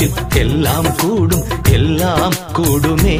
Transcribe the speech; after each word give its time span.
நாமத்தில் 0.00 0.36
எல்லாம் 0.36 0.96
கூடும் 0.96 1.44
எல்லாம் 1.70 2.34
கூடுமே. 2.52 3.16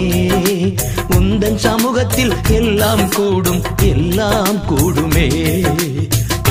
உந்தன் 1.11 1.55
சமூகத்தில் 1.55 2.33
எல்லாம் 2.51 3.09
கூடும் 3.09 3.63
எல்லாம் 3.83 4.61
கூடுமே. 4.71 5.27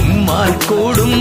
உம்மால் 0.02 0.57
கூடும் 0.67 1.17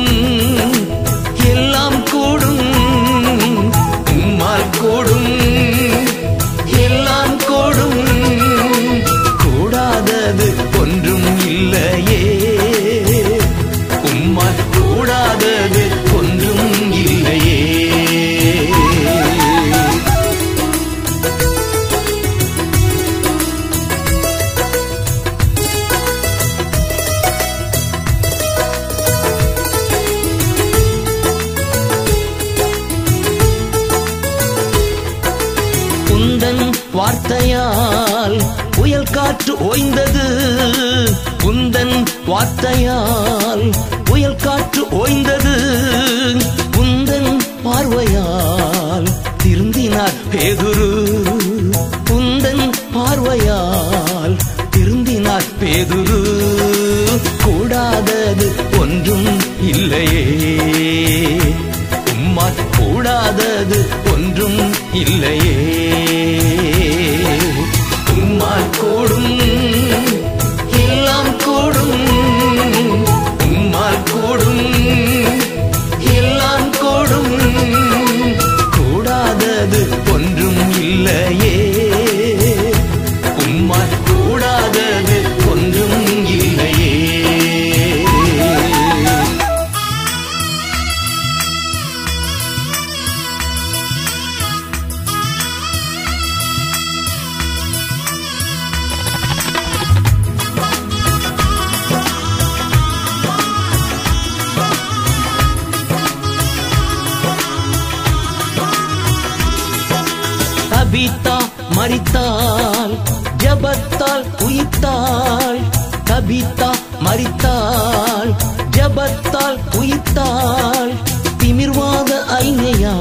மறித்தாள் 111.88 112.94
ஜபத்தால் 113.36 114.24
உயிர்த்தாள் 114.46 115.60
கபித்தா 116.04 116.68
மறித்தாள் 117.00 118.32
ஜபத்தால் 118.70 119.56
உயிர்த்தாள் 119.78 120.92
திமிர்வாத 121.38 122.10
ஐனையா 122.40 122.92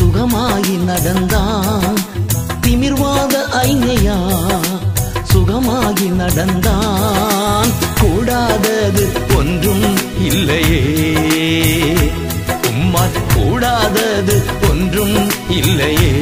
சுகமாகி 0.00 0.76
நடந்தான் 0.82 2.00
திமிர்வாத 2.60 3.44
ஐனையா 3.62 4.18
சுகமாகி 5.32 6.08
நடந்தான். 6.20 7.70
கூடாதது 8.00 9.06
ஒன்றும் 9.36 9.86
இல்லையே 10.18 10.82
உம்மால் 12.70 13.18
கூடாதது 13.34 14.36
ஒன்றும் 14.70 15.16
இல்லையே. 15.48 16.12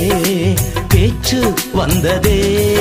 பேச்சு 0.88 1.52
வந்ததே. 1.72 2.71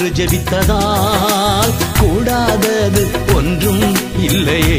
என்று 0.00 0.10
ஜெபித்ததால் 0.18 1.72
கூடாதது 2.00 3.02
ஒன்றும் 3.34 3.82
இல்லையே. 4.18 4.78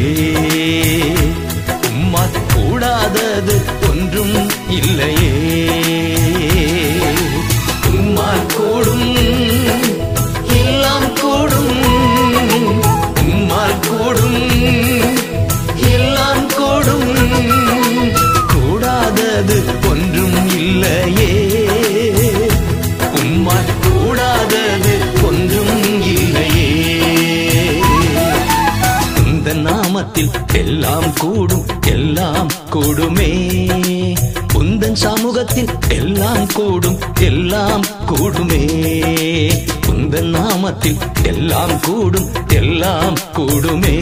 உம்மா 1.89 2.23
கூடாதது 2.53 3.56
ஒன்றும் 3.89 4.35
இல்லையே. 4.69 5.31
உம்மா 7.91 8.29
கூடும் 8.56 9.07
எல்லாம் 30.53 31.13
கூடும் 31.18 31.65
எல்லாம் 31.88 32.48
கூடுமே. 32.71 33.30
உந்தன் 34.53 34.94
சமூகத்தில் 34.94 35.68
எல்லாம் 35.89 36.48
கூடும் 36.53 37.00
எல்லாம் 37.19 37.83
கூடுமே. 38.07 38.63
உந்தன் 39.88 40.36
நாமத்தில் 40.36 41.25
எல்லாம் 41.25 41.80
கூடும் 41.81 42.30
எல்லாம் 42.53 43.18
கூடுமே. 43.33 43.98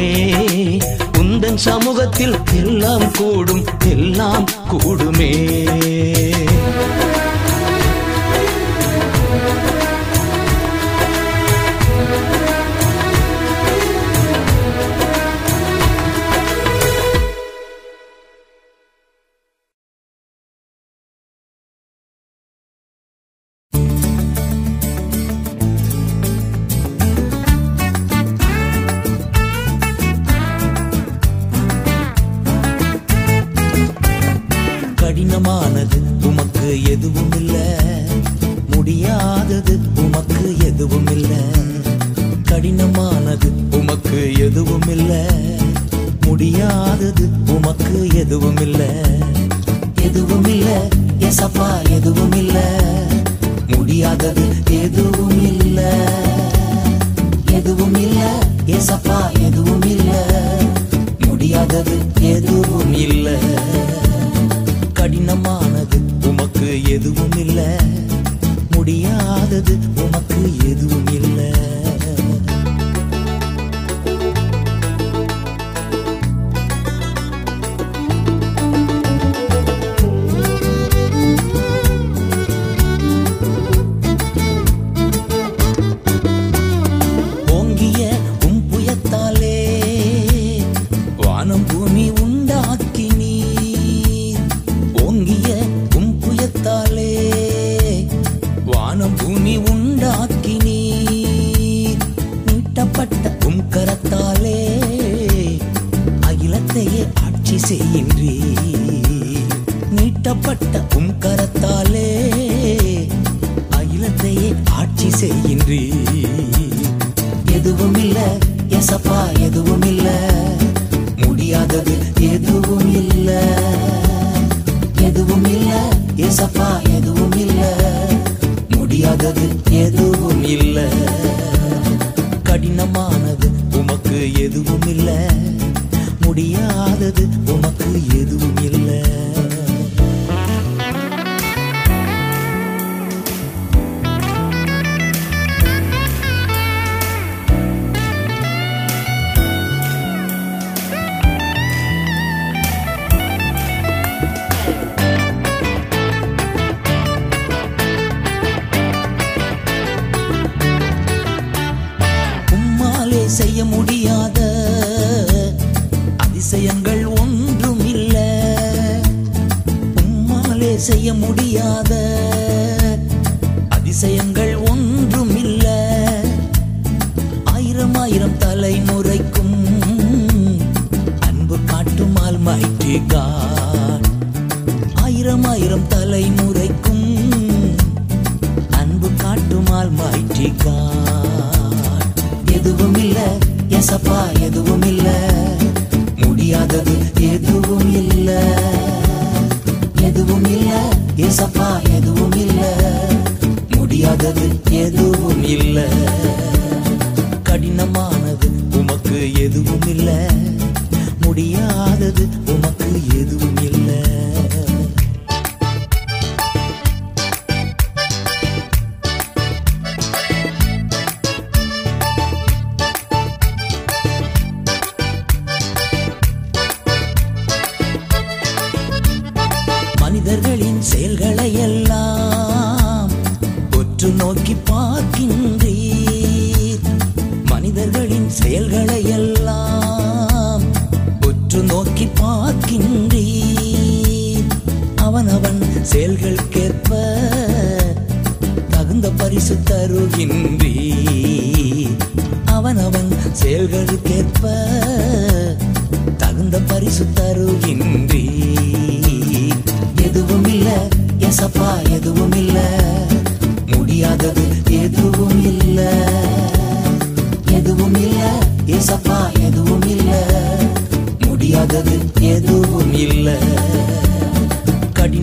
உந்தன் 1.18 1.56
சமூகத்தில் 1.56 2.36
எல்லாம் 2.54 3.12
கூடும் 3.12 3.66
எல்லாம் 3.90 4.46
கூடுமே. 4.72 5.32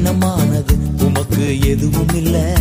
கடினமானது 0.06 0.74
உமக்கு 1.04 1.60
எதுவும் 1.60 2.14
இல்லை. 2.14 2.55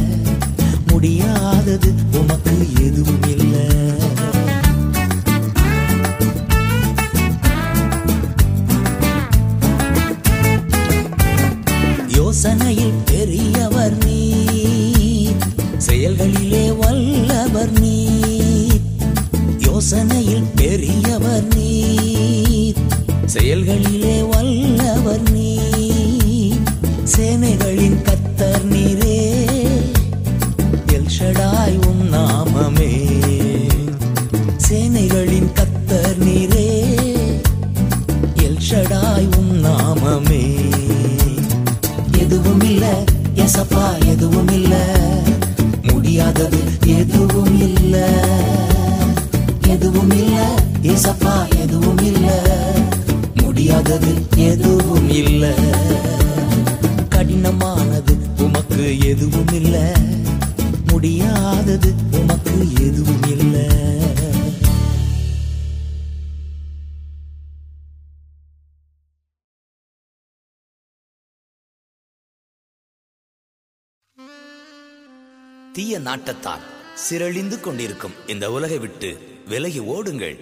நாட்டத்தால் 76.15 76.63
சிரழிந்து 77.09 77.59
கொண்டிருக்கும் 77.59 78.13
இந்த 78.27 78.51
உலகை 78.51 78.77
விட்டு 78.77 79.41
விலகி 79.47 79.79
ஓடுங்கள். 79.79 80.37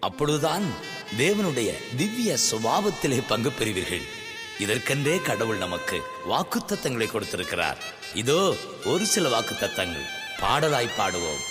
அப்பொழுதுதான் 0.00 0.62
தேவனுடைய 1.18 1.72
திவ்ய 1.96 2.36
சுபாவத்திலே 2.50 3.22
பங்கு 3.28 3.50
பெறுவீர்கள். 3.50 4.02
இதற்கென்றே 4.58 5.22
கடவுள் 5.22 5.56
நமக்கு 5.56 6.02
வாக்குத்தத்தங்களை 6.28 7.06
கொடுத்திருக்கிறார். 7.06 7.78
இதோ 8.14 8.56
ஒரு 8.84 9.06
சில 9.06 9.40
வாக்குத்தத்தங்கள். 9.40 10.08
பாடலாய் 10.40 10.96
பாடுவோம். 10.96 11.49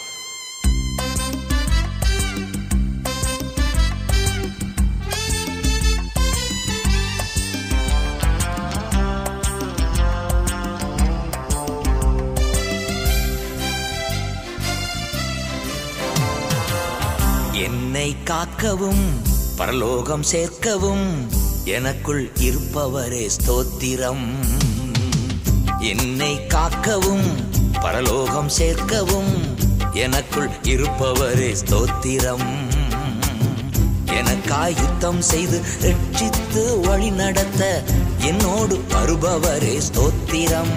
என்னை 18.00 18.16
காக்கவும் 18.26 19.06
பரலோகம் 19.56 20.24
சேர்க்கவும் 20.24 21.08
எனக்குள் 21.64 22.32
இருப்பவரே 22.40 23.30
ஸ்தோத்திரம். 23.36 24.24
என்னை 25.80 26.40
காக்கவும் 26.48 27.26
பரலோகம் 27.82 28.50
சேர்க்கவும் 28.50 29.34
எனக்குள் 29.94 30.50
இருப்பவரே 30.64 31.56
ஸ்தோத்திரம். 31.64 32.48
எனக்காய் 34.06 34.78
யுத்தம் 34.78 35.22
செய்து 35.22 35.62
ரட்சித்து 35.82 36.80
வழி 36.80 37.10
நடத்த 37.10 37.84
என்னோடு 38.20 38.78
வருபவரே 38.90 39.82
ஸ்தோத்திரம். 39.90 40.76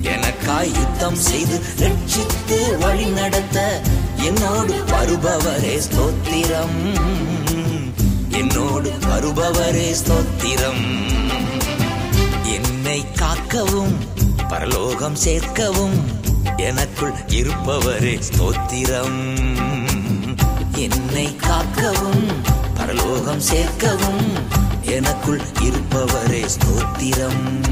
எனக்காய் 0.00 0.74
யுத்தம் 0.74 1.20
செய்து 1.30 1.60
ரட்சித்து 1.78 2.78
வழி 2.78 3.04
நடத்த 3.04 3.82
என்னோடு 4.22 4.74
வருபவரே 4.84 5.82
ஸ்தோத்திரம். 5.86 6.78
என்னோடு 8.28 8.90
வருபவரே 8.90 9.94
ஸ்தோத்திரம். 10.00 10.84
என்னை 12.44 13.04
காக்கவும் 13.14 13.94
பரலோகம் 14.48 15.14
சேர்க்கவும் 15.14 16.04
எனக்குள் 16.56 17.12
இருப்பவரே 17.26 18.22
ஸ்தோத்திரம். 18.28 19.18
என்னை 20.72 21.36
காக்கவும் 21.40 22.32
பரலோகம் 22.74 23.40
சேர்க்கவும் 23.40 24.32
எனக்குள் 24.82 25.40
இருப்பவரே 25.60 26.48
ஸ்தோத்திரம். 26.56 27.66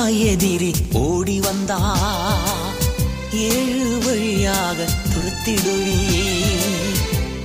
வழியாய் 0.00 0.26
எதிரி 0.26 0.74
ஓடி 0.92 1.40
வந்தா 1.40 1.78
ஏழு 3.32 3.98
வழியாக 4.04 4.86
துரத்திடுவி. 5.12 5.96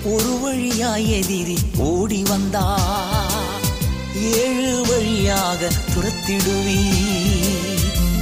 ஒரு 0.03 0.39
வழியாய் 0.43 1.07
எதிரி 1.12 1.57
ஓடி 1.77 2.24
வந்தா 2.24 2.63
ஏழு 4.13 4.85
வழியாக 4.89 5.71
துரத்திடுவி. 5.91 6.79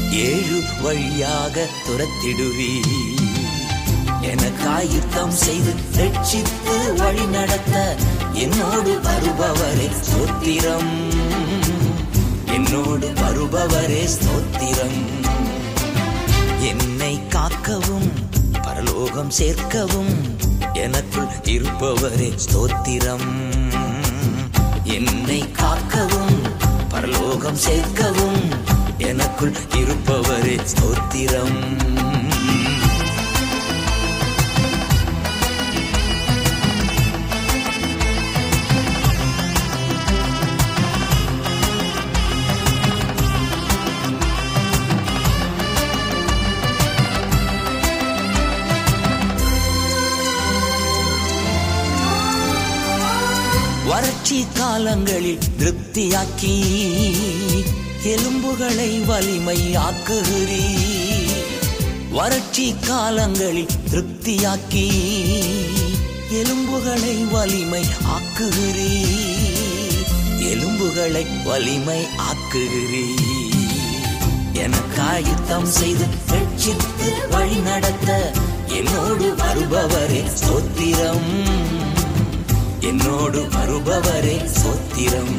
ஏழு 0.10 0.60
வழியாக 0.82 1.68
துரத்திடுவி. 1.86 2.72
எனக்காய் 4.22 4.92
யுத்தம் 4.94 5.32
செய்து 5.32 5.74
ரட்சித்து 5.94 6.78
வழி 6.98 7.25
நடத்த 7.25 7.96
என்னோடு 8.34 9.00
வருபவரே 9.00 9.90
சோத்திரம். 10.10 11.12
என்னோடு 12.54 13.08
வருபவரே 13.22 14.02
ஸ்தோத்திரம். 14.16 15.00
என்னை 16.70 17.20
காக்கவும் 17.30 18.10
பரலோகம் 18.62 19.30
சேர்க்கவும் 19.30 20.14
எனக்குள் 20.74 21.32
இருப்பவரே 21.44 22.30
ஸ்தோத்திரம். 22.46 23.28
என்னை 24.84 25.40
காக்கவும் 25.62 26.40
பரலோகம் 26.90 27.56
சேர்க்கவும் 27.56 28.42
எனக்குள் 28.98 29.56
இருப்பவரே 29.76 30.58
ஸ்தோத்திரம். 30.74 31.58
காலங்களில் 54.74 55.39
திருப்தியாக்கி 55.58 56.53
எலும்புகளை 58.03 59.00
வலிமையாக்குகிறீ. 59.00 60.63
வறட்சி 62.12 62.75
காலங்களில் 62.88 63.75
திருப்தியாக்கி 63.92 64.86
எலும்புகளை 66.30 67.15
வலிமை 67.32 67.84
ஆக்குகிறீ 68.15 68.89
எலும்புகளை 70.39 71.25
வலிமை 71.46 72.01
ஆக்குகிறீ 72.30 73.06
எனக்காயுத்தம் 74.53 75.65
செய்து 75.65 76.06
ரட்சித்து 76.27 77.30
வழி 77.30 77.56
நடத்த 77.56 78.32
என்னோடு 78.68 79.36
வருபவரே 79.36 80.24
ஸ்தோத்திரம். 80.38 81.32
என்னோடு 82.84 83.42
வருபவரே 83.42 84.38
சோத்திரம். 84.56 85.36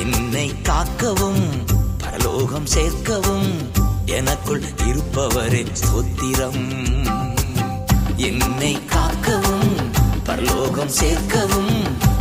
என்னை 0.00 0.52
காக்கவும் 0.62 1.44
பரலோகம் 1.98 2.66
சேர்க்கவும் 2.66 3.48
எனக்குள் 4.06 4.62
இருப்பவரே 4.86 5.64
சோத்திரம். 5.82 6.62
என்னை 8.16 8.78
காக்கவும் 8.94 9.74
பரலோகம் 10.24 10.88
சேர்க்கவும் 10.88 11.74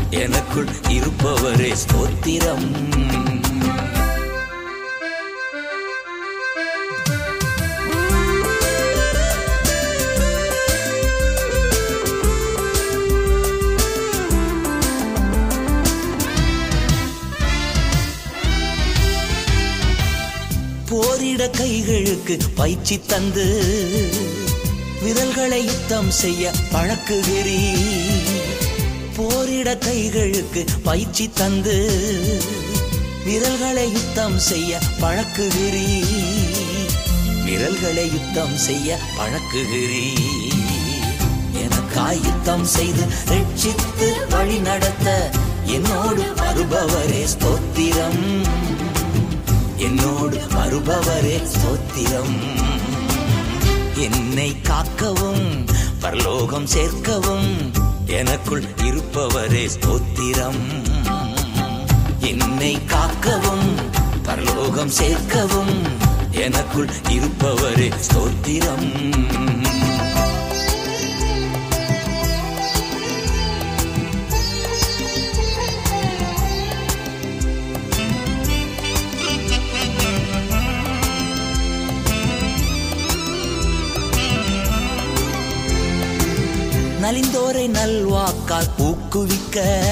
எனக்குள் 0.10 0.72
இருப்பவரே 0.90 1.76
ஸ்தோத்திரம் 1.84 2.68
கைகளுக்கு 22.32 22.56
பயிற்சி 22.56 23.02
தந்து 23.08 23.46
விரல்களை 25.02 25.64
யுத்தம் 25.64 26.12
செய்ய 26.12 26.52
பழக்குகிறீ. 26.74 27.60
போரிட 29.16 29.78
கைகளுக்கு 29.78 30.66
பயிற்சி 30.84 31.30
தந்து 31.34 31.76
விரல்களை 33.26 33.92
யுத்தம் 33.92 34.40
செய்ய 34.40 34.80
பழக்குகிறீ. 35.02 36.06
விரல்களை 37.46 38.06
யுத்தம் 38.06 38.58
செய்ய 38.58 38.98
பழக்குகிறீ. 39.18 40.08
எனக்காய் 41.54 42.24
யுத்தம் 42.24 42.66
செய்து 42.66 43.06
ரட்சித்து 43.26 44.28
வழி 44.30 44.58
நடத்த 44.58 45.30
என்னோடு 45.66 46.24
வருபவரே 46.38 47.28
ஸ்தோத்திரம். 47.34 48.71
என்னோடு 49.86 50.38
வருபவரே 50.56 51.38
சோத்திரம் 51.54 52.36
என்னை 53.96 54.50
காக்கவும் 54.70 55.46
பரலோகம் 56.00 56.68
சேர்க்கவும் 56.68 57.50
எனக்குள் 58.06 58.64
இருப்பவரே 58.84 59.64
ஸ்தோத்திரம். 59.76 60.62
என்னை 62.20 62.74
காக்கவும் 62.94 63.68
பரலோகம் 64.24 64.94
சேர்க்கவும் 65.00 65.76
எனக்குள் 66.46 66.90
இருப்பவரே 67.10 67.90
ஸ்தோத்திரம். 68.08 68.90
நலிந்தோரை 87.62 87.90
நல்வாக்கால் 87.90 88.68
ஊக்குவிக்க 88.78 89.84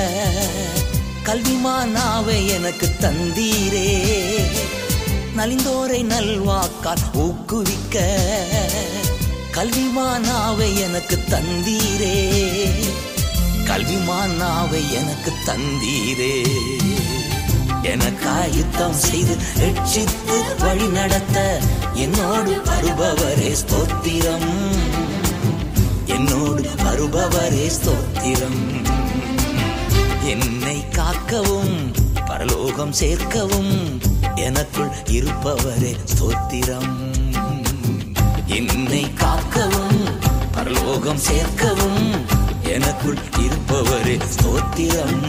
கல்விமானாவை 1.25 2.47
எனக்கு 2.47 2.89
தந்தீரே. 3.01 4.03
நலிந்தோரை 5.37 6.03
நல்வாக்கால் 6.03 7.13
ஊக்குவிக்க 7.13 8.19
கல்விமானாவை 9.51 10.77
எனக்கு 10.77 11.19
தந்தீரே. 11.29 12.33
கல்விமானாவை 13.67 14.81
எனக்கு 14.91 15.31
தந்தீரே. 15.45 16.47
எனக்காயுத்தம் 17.81 18.93
செய்து 18.93 19.35
ரட்சித்து 19.57 20.59
வழி 20.59 20.87
நடத்த 20.87 21.59
என்னோடு 21.93 22.51
வருபவரே 22.51 23.55
ஸ்தோத்திரம். 23.65 24.88
என்னோடு 26.19 26.61
வருபவரே 26.85 27.65
ஸ்தோத்திரம். 27.75 28.57
என்னை 30.23 30.85
காக்கவும் 30.97 31.75
பரலோகம் 32.27 32.91
சேர்க்கவும் 32.91 34.01
எனக்குள் 34.35 34.89
இருப்பவரே 35.05 35.93
ஸ்தோத்திரம். 36.11 36.91
என்னை 38.45 39.03
காக்கவும் 39.21 40.03
பரலோகம் 40.51 41.21
சேர்க்கவும் 41.29 42.25
எனக்குள் 42.75 43.19
இருப்பவரே 43.45 44.17
ஸ்தோத்திரம். 44.33 45.23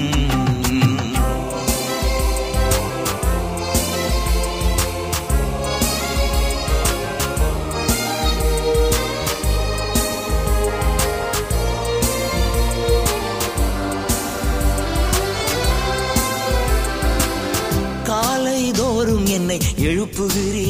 தோறும் 18.73 19.27
என்னை 19.27 19.59
எழுப்புகிறீ 19.77 20.67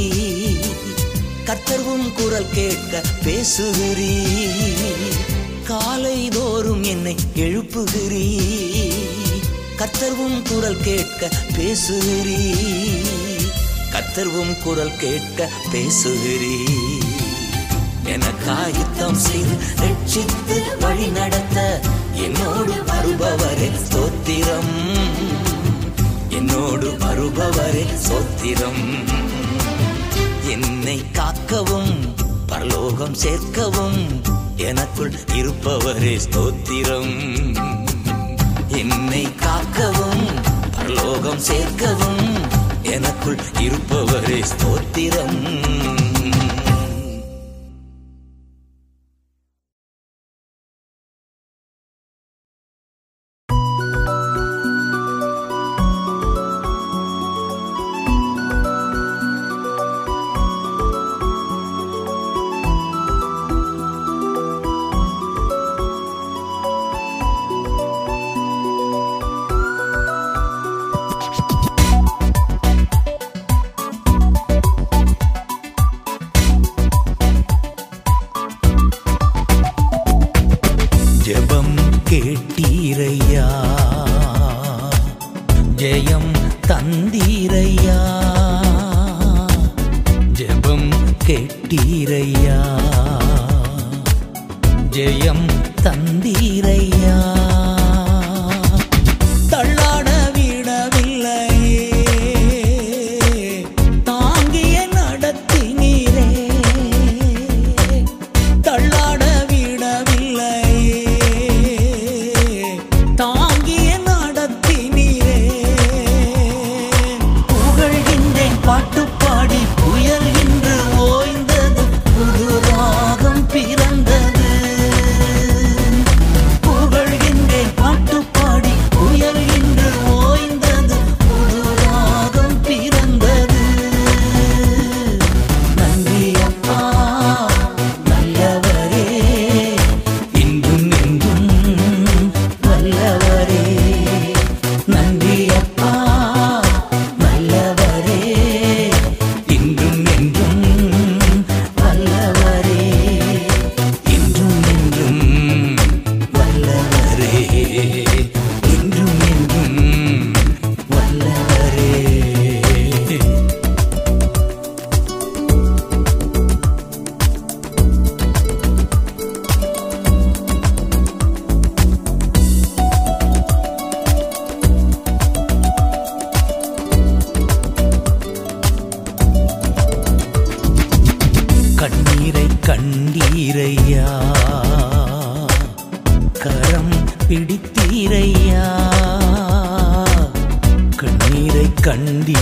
கத்தர்வும் 1.49 2.09
குரல் 2.17 2.51
கேட்க 2.55 3.03
பேசுகிறீ 3.25 4.13
காலை 5.65 6.29
தோறும் 6.29 6.83
என்னை 6.83 7.15
எழுப்புகிறீ 7.35 8.27
கத்தர்வும் 9.81 10.39
குரல் 10.49 10.81
கேட்க 10.81 11.29
பேசுகிறீ 11.57 12.41
கத்தர்வும் 13.93 14.63
குரல் 14.63 14.97
கேட்க 14.97 15.49
பேசுகிறீ 15.73 16.57
எனக்காயுத்தம் 18.05 19.19
செய்து 19.19 19.57
ரட்சித்து 19.83 20.59
வழி 20.81 21.07
நடத்த 21.07 21.81
என்னோடு 22.13 22.75
வருபவரே 22.89 23.71
ஸ்தோத்திரம். 23.83 24.75
என்னோடு 26.41 26.91
வருபவரே 26.91 27.87
சோத்திரம். 28.05 28.85
என்னை 30.49 31.03
காக்கவும் 31.13 32.15
பரலோகம் 32.47 33.15
சேர்க்கவும் 33.15 34.23
எனக்குள் 34.57 35.13
இருப்பவரே 35.33 36.15
ஸ்தோத்திரம். 36.27 37.13
என்னை 38.69 39.29
காக்கவும் 39.45 40.25
பரலோகம் 40.77 41.39
சேர்க்கவும் 41.39 42.25
எனக்குள் 42.83 43.39
இருப்பவரே 43.59 44.43
ஸ்தோத்திரம். 44.53 45.39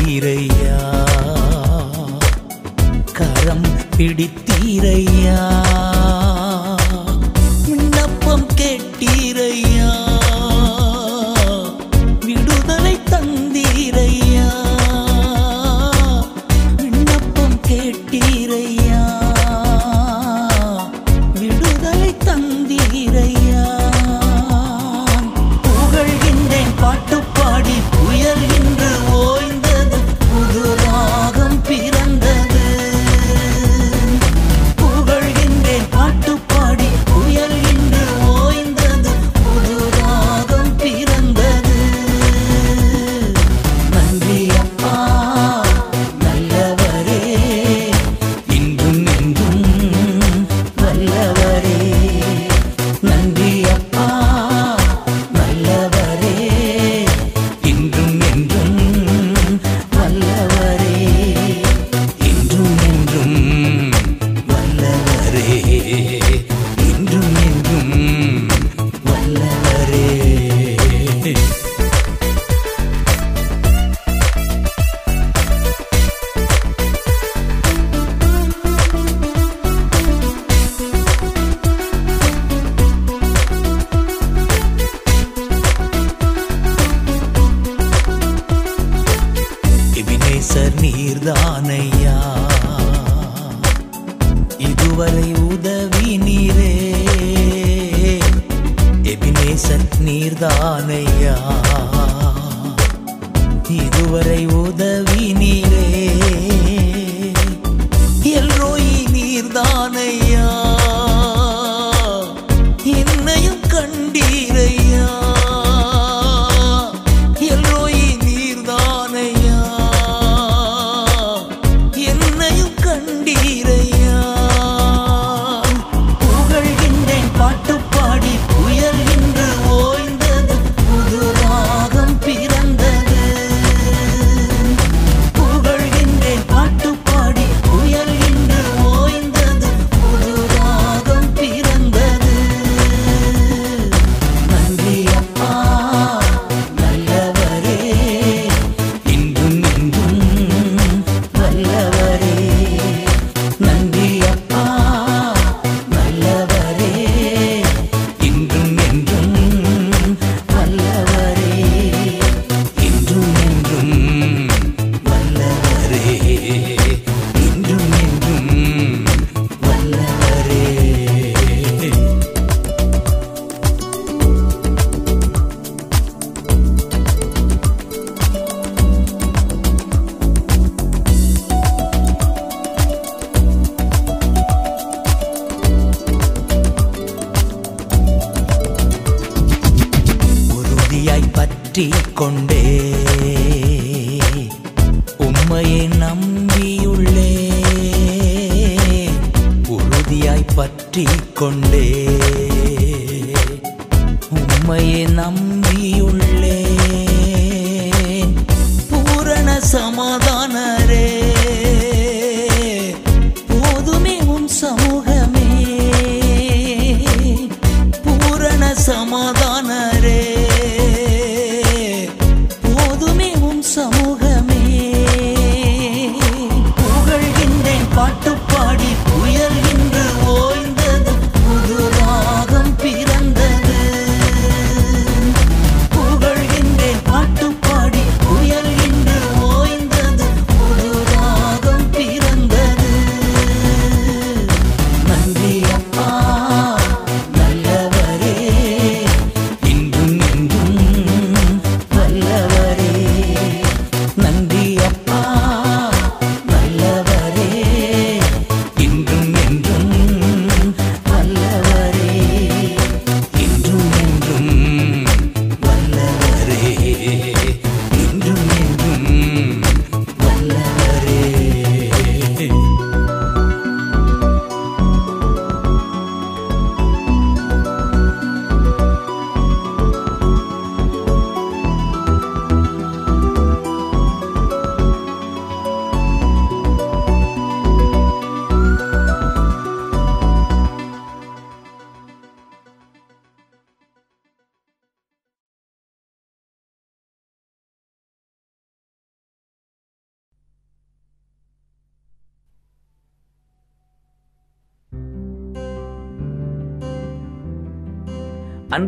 கண்டீரையா 0.09 0.77
கரம் 3.19 3.67
பிடித்தீரையா? 3.97 5.41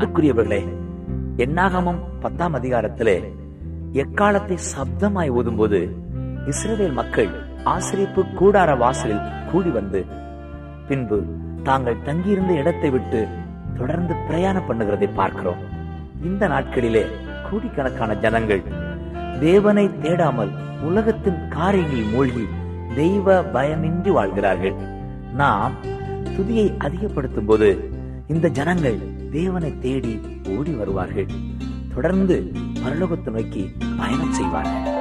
அன்புக்குரியவர்களே 0.01 0.59
என்னாகமும் 1.45 1.99
பத்தாம் 2.21 2.55
அதிகாரத்திலே 2.59 3.15
எக்காலத்தை 4.03 4.57
சப்தமாய் 4.69 5.33
ஊதும்போது 5.39 5.81
இஸ்ரேல் 6.51 6.95
மக்கள் 6.99 7.29
ஆசிரியப்பு 7.73 8.23
கூடார 8.39 8.77
வாசலில் 8.83 9.27
கூடி 9.51 9.71
வந்து 9.71 10.01
பின்பு 10.89 11.19
தாங்கள் 11.63 12.01
தங்கியிருந்த 12.07 12.55
இடத்தை 12.63 12.91
விட்டு 12.91 13.21
தொடர்ந்து 13.79 14.17
பிரயாணம் 14.29 14.67
பண்ணுகிறதை 14.71 15.11
பார்க்கிறோம். 15.21 15.61
இந்த 16.23 16.43
நாட்களிலே 16.55 17.05
கோடிக்கணக்கான 17.51 18.19
ஜனங்கள் 18.25 18.65
தேவனை 19.47 19.87
தேடாமல் 20.07 20.57
உலகத்தின் 20.91 21.41
காரியங்களில் 21.59 22.13
மூழ்கி 22.17 22.49
தெய்வ 22.95 23.41
பயமின்றி 23.55 24.13
வாழ்கிறார்கள். 24.19 24.77
நாம் 25.43 25.79
துதியை 26.37 26.69
அதிகப்படுத்தும் 26.79 27.51
போது 27.53 27.71
இந்த 28.29 28.49
ஜனங்கள் 28.61 29.01
தேவனை 29.33 29.79
தேடி 29.79 30.21
ஓடி 30.57 30.71
வருவார்கள். 30.71 31.27
தொடர்ந்து 31.95 32.53
பரலோகத்தை 32.85 33.31
நோக்கி 33.31 33.75
பயணம் 33.99 34.33
செய்வார்கள். 34.33 34.99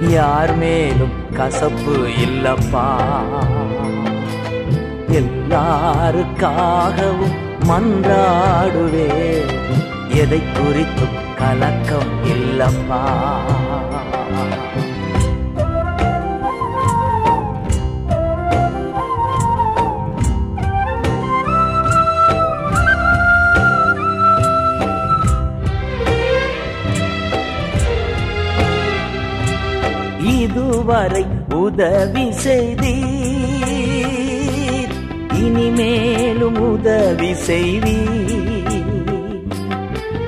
யார் 0.00 0.56
மேலும் 0.56 1.32
கசப்பு 1.32 1.96
இல்லப்பா. 1.96 2.96
எல்லாருக்காகவும் 5.10 7.36
மன்றாடுவே. 7.68 9.40
எதை 10.08 10.38
குறித்தும் 10.38 11.36
கலக்கம் 11.36 12.24
இல்லப்பா. 12.24 13.38
இதுவரை 30.96 31.24
உதவி 31.54 32.26
செய்தீர். 32.44 32.92
இனிமேலும் 35.32 36.60
உதவி 36.60 37.32
செய்தீர். 37.46 38.70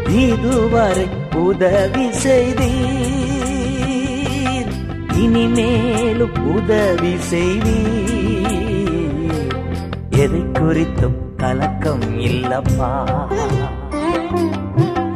இதுவரை 0.09 1.09
உதவி 1.35 2.09
செய்தீர். 2.24 4.72
இனிமேலும் 5.14 6.54
உதவி 6.54 7.14
செய்தீர். 7.31 9.57
எதை 10.11 10.42
குறித்தும் 10.52 11.18
கலக்கம் 11.37 12.18
இல்லப்பா. 12.18 12.92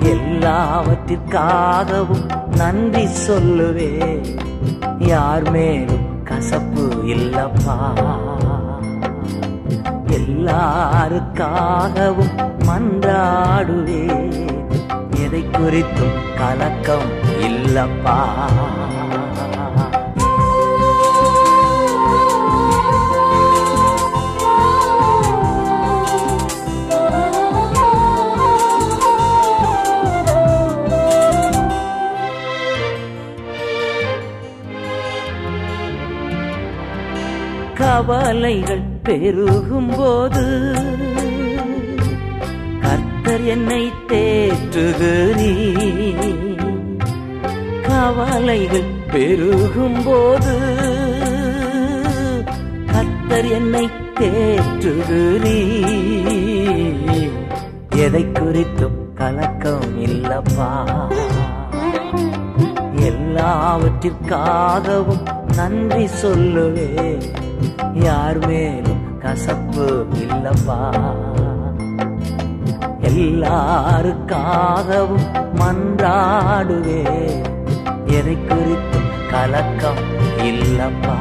எல்லாவற்றிற்காகவும் 0.03 2.27
நன்றி 2.57 3.07
சொல்லுவேன். 3.29 4.51
யார் 5.07 5.51
மேலும் 5.51 6.25
கசப்பு 6.25 7.07
இல்லப்பா? 7.07 7.93
எல்லாருக்காகவும் 10.07 12.35
மன்றாடுவே. 12.67 14.31
எதை 15.25 15.45
குறித்தும் 15.53 16.37
கலக்கம் 16.37 17.09
இல்லப்பா? 17.41 18.19
கவலைகள் 38.43 38.87
பெருகும் 39.03 39.91
போது 39.97 40.45
கர்த்தர் 42.81 43.45
என்னை 43.45 43.93
தேற்றுகிறீ 44.09 45.53
கவலைகள் 47.89 48.91
பெருகும் 49.13 50.03
போது 50.05 50.57
கர்த்தர் 52.93 53.51
என்னை 53.51 53.89
தேற்றுகிறீ 54.21 55.61
எதை 57.97 58.27
குறித்தும் 58.41 59.15
கலக்கம் 59.15 60.07
இல்லப்பா. 60.07 60.73
எல்லாவற்றிற்காகவும் 63.11 65.25
நன்றி 65.57 66.07
சொல்லுவேன். 66.23 67.51
யார் 67.93 68.47
மேலும் 68.47 69.19
கசப்பு 69.19 70.07
இல்லப்பா. 70.13 70.93
எல்லாருக்காகவும் 73.01 75.27
மன்றாடுவே 75.61 77.05
எதை 78.05 78.37
குறித்தும் 78.49 79.11
கலக்கம் 79.31 80.03
இல்லப்பா. 80.37 81.12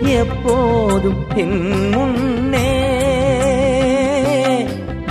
எப்போதும் 0.00 1.36
என் 1.36 1.88
முன்னே. 1.88 2.78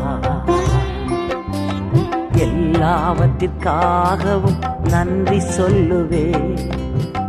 எல்லாவற்றிற்காகவும் 2.37 4.89
நன்றி 4.89 5.43
சொல்லுவே 5.59 6.55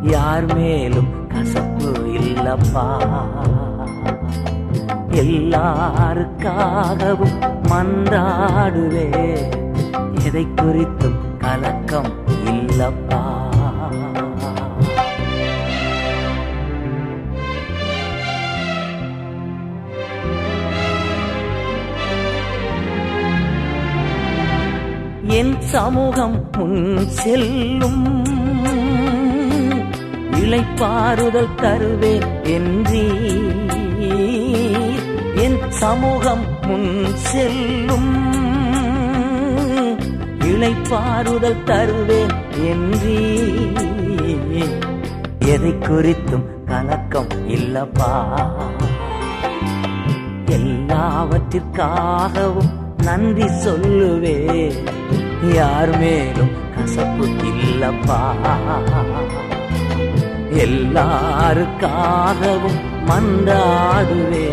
யார் 0.10 0.56
மேலும் 0.56 1.28
கசப்பு 1.28 1.92
இல்லப்பா? 2.20 2.86
எல்லாருக்காகவும் 5.12 7.38
மன்றாடுவே. 7.72 9.08
எதை 10.26 10.48
குறித்தும் 10.62 11.38
கலக்கம் 11.38 12.14
இல்லப்பா? 12.46 13.26
என் 25.28 25.62
சமூகம் 25.62 26.50
முன் 26.58 27.08
செல்லும். 27.08 28.26
இழைப்பாறுதல் 30.42 31.56
தருவேன் 31.56 32.28
என்றீ 32.56 33.06
என் 35.36 35.70
சமூகம் 35.70 36.46
முன் 36.68 37.16
செல்லும் 37.16 38.12
இழைப்பாறுதல் 40.50 41.64
தருவேன் 41.64 42.36
என்றீ 42.72 43.20
எதை 45.54 45.74
குறித்தும் 45.90 46.66
கலக்கம் 46.66 47.30
இல்லப்பா. 47.48 48.14
எல்லாவற்றிற்காகவும் 50.46 52.72
நன்றி 53.04 53.48
சொல்லுவே 53.66 54.70
யார் 55.56 55.98
மேலும் 55.98 56.54
கசப்பு 56.76 57.26
இல்லப்பா. 57.52 58.22
எல்லாருக்காகவும் 60.52 62.80
மன்றாடுவே. 63.08 64.48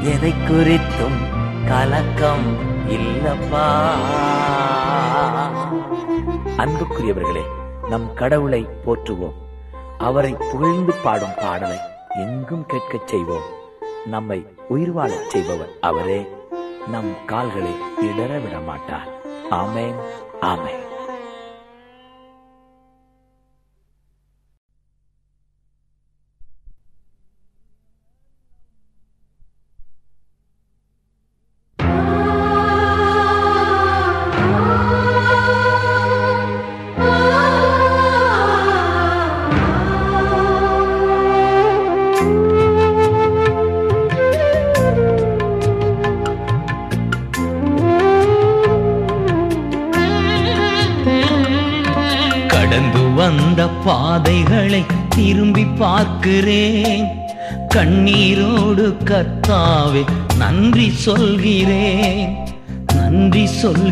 எதை 0.00 0.32
குறித்தும் 0.32 1.18
கலக்கம் 1.68 2.56
இல்லப்பா. 2.88 3.92
அன்புக்குரியவர்களே 6.56 7.42
நம் 7.88 8.14
கடவுளை 8.14 8.68
போற்றுவோம். 8.86 9.34
அவரை 9.98 10.36
புகழ்ந்து 10.52 10.94
பாடும் 11.04 11.34
பாடலை 11.42 11.78
எங்கும் 12.08 12.66
கேட்கச் 12.66 13.06
செய்வோம். 13.06 13.62
நம்மை 14.06 14.46
உயிர் 14.68 14.92
வாழச் 14.92 15.30
செய்பவர் 15.30 15.70
அவரே. 15.80 16.28
நம் 16.90 17.14
கால்களை 17.26 17.74
இடர 18.00 18.42
விட 18.42 18.58
மாட்டார் 18.66 19.08
ஆமேன் 19.50 19.94
ஆமேன். 20.40 20.83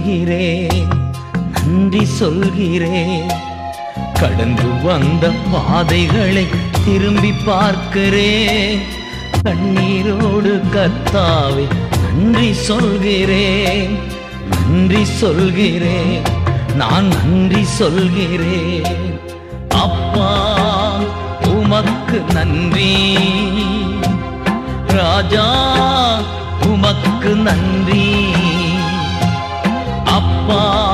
சொல்கிறேன் 0.05 0.89
நன்றி 1.55 2.05
சொல்கிறேன் 2.13 3.29
கடந்து 4.21 4.69
வந்த 4.85 5.25
பாதைகளை 5.53 6.45
திரும்பி 6.85 7.31
பார்க்கிறேன் 7.47 8.81
கண்ணீரோடு 9.45 10.55
கத்தாவே 10.75 11.67
நன்றி 12.05 12.51
சொல்கிறேன் 12.63 13.95
நன்றி 14.53 15.05
சொல்கிறேன் 15.21 16.27
நான் 16.75 17.11
நன்றி 17.15 17.63
சொல்கிறேன் 17.79 19.07
அப்பா 19.85 20.33
உமக்கு 21.53 22.21
நன்றி. 22.35 22.93
ராஜா 24.95 25.49
உமக்கு 26.67 27.33
நன்றி. 27.47 28.07
அப்பா 30.45 30.92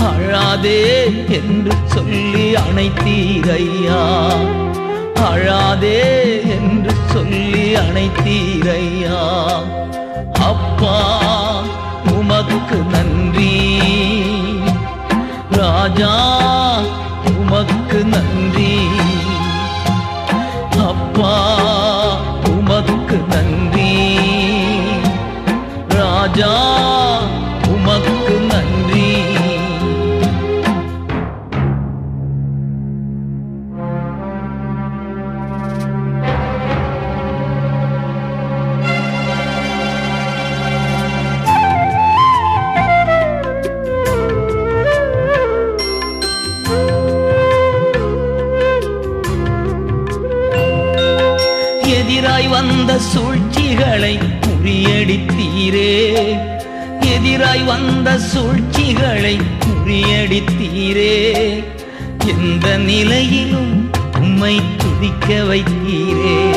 அழாதே 0.00 1.04
என்று 1.28 1.70
சொல்லி 1.84 2.54
அணைத்தீரையா? 2.54 4.02
அழாதே 5.14 6.22
என்று 6.50 6.94
சொல்லி 7.12 7.74
அணைத்தீரையா? 7.74 9.20
அப்பா 10.32 11.22
உமக்கு 12.12 12.76
நன்றி. 12.76 13.80
ராஜா 15.50 16.38
உமக்கு 17.38 18.04
நன்றி. 18.04 18.86
அப்பா 20.78 21.58
உமக்கு 22.48 23.24
நன்றி. 23.28 24.16
ராஜா 25.88 26.68
சூழ்ச்சிகளை 53.00 54.18
முறியடித்தீரே 54.40 56.12
எதிராய் 57.00 57.64
வந்த 57.64 58.18
சூழ்ச்சிகளை 58.18 59.40
முறியடித்தீரே 59.60 61.12
எந்த 62.26 62.76
நிலையிலும் 62.76 63.90
உம்மை 64.20 64.60
துதிக்க 64.76 65.42
வைத்தீரே. 65.42 66.54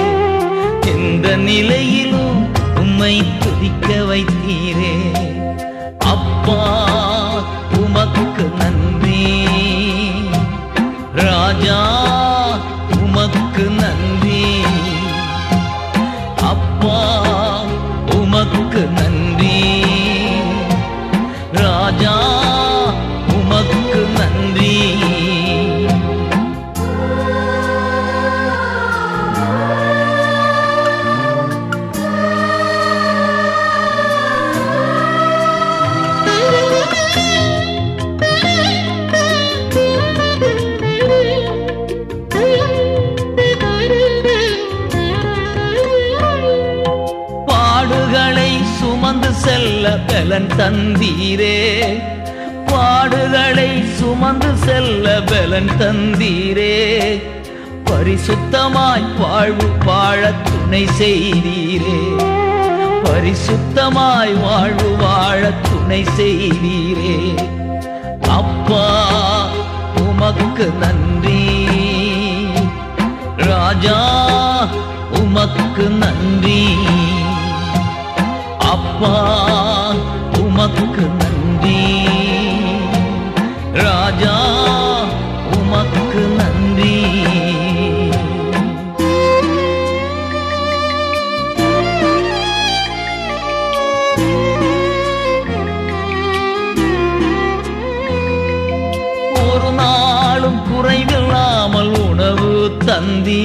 எந்த 0.85 1.35
நிலையிலும் 1.35 2.51
உம்மை 2.75 3.23
துதிக்க 3.39 3.95
வைத்தீரே. 4.13 4.95
அப்பா 5.99 6.93
உமக்கு 7.77 8.51
நன்றி. 8.57 9.47
ராஜா 11.13 11.92
பலன் 50.23 50.47
தந்தீரே 50.57 51.97
பாடுகளை 52.65 53.93
சுமந்து 53.93 54.55
செல்ல 54.55 55.21
பலன் 55.21 55.69
தந்தீரே. 55.79 57.21
பரிசுத்தமாய் 57.85 59.17
வாழ்வு 59.19 59.71
வாழ 59.85 60.31
துணை 60.31 60.85
செய்தீரே. 60.85 62.15
பரிசுத்தமாய் 63.03 64.41
வாழ்வு 64.41 64.95
வாழ 64.95 65.51
துணை 65.51 66.03
செய்தீரே. 66.03 67.37
அப்பா 68.29 69.05
உமக்கு 69.95 70.73
நன்றி. 70.79 71.67
ராஜா 73.37 73.99
உமக்கு 75.19 75.89
நன்றி. 75.89 76.77
அப்பா 78.57 79.62
நன்றி 81.63 81.81
ராஜா 83.79 84.35
உமக்கு 85.53 86.23
நன்றி 86.39 86.95
ஒரு 99.43 99.69
நாளும் 99.79 100.59
குறைவில்லாமல் 100.69 101.93
உணவு 102.03 102.51
தந்தி 102.85 103.43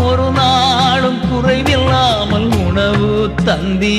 ஒரு 0.00 0.26
நாளும் 0.38 1.20
குறைவில்லாமல் 1.28 2.48
உணவு 2.62 3.10
தந்தி 3.44 3.96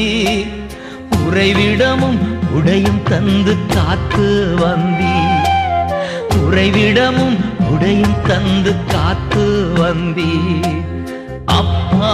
உறைவிடமும் 1.19 2.19
உடையும் 2.55 3.03
தந்து 3.03 3.53
காத்து 3.67 4.27
வந்தி 4.59 5.15
உறைவிடமும் 6.37 7.37
உடையும் 7.71 8.17
தந்து 8.27 8.73
காத்து 8.85 9.45
வந்தி 9.79 10.31
அப்பா 11.45 12.13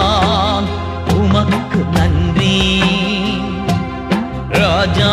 உமக்கு 1.14 1.80
நன்றி. 1.92 2.56
ராஜா 4.48 5.12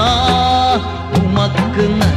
உமக்கு 1.22 1.86
நன்றி. 1.88 2.17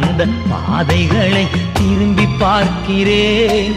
வந்த 0.00 0.26
பாதைகளை 0.50 1.46
திரும்பி 1.72 2.26
பார்க்கிறேன். 2.38 3.72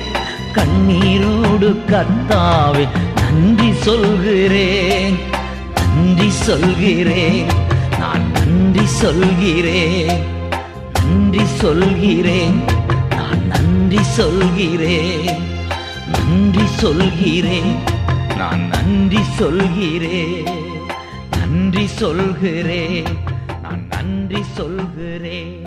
கண்ணீரோடு 0.54 1.76
கத்தாவே 1.88 2.88
நன்றி 3.16 3.74
சொல்கிறேன். 3.74 5.18
நன்றி 5.76 6.30
சொல்கிறேன். 6.32 7.46
நான் 8.00 8.32
நன்றி 8.32 8.86
சொல்கிறேன். 8.86 10.24
நன்றி 10.94 11.46
சொல்கிறேன். 11.46 12.62
நான் 13.10 13.46
நன்றி 13.48 14.04
சொல்கிறேன். 14.04 15.42
நன்றி 16.12 16.66
சொல்கிறேன். 16.66 17.76
நான் 18.38 18.68
நன்றி 18.68 19.20
சொல்கிறேன். 19.24 20.50
நன்றி 21.32 21.88
சொல்கிறேன். 21.88 23.06
நான் 23.62 23.88
நன்றி 23.90 24.44
சொல்கிறேன். 24.54 25.59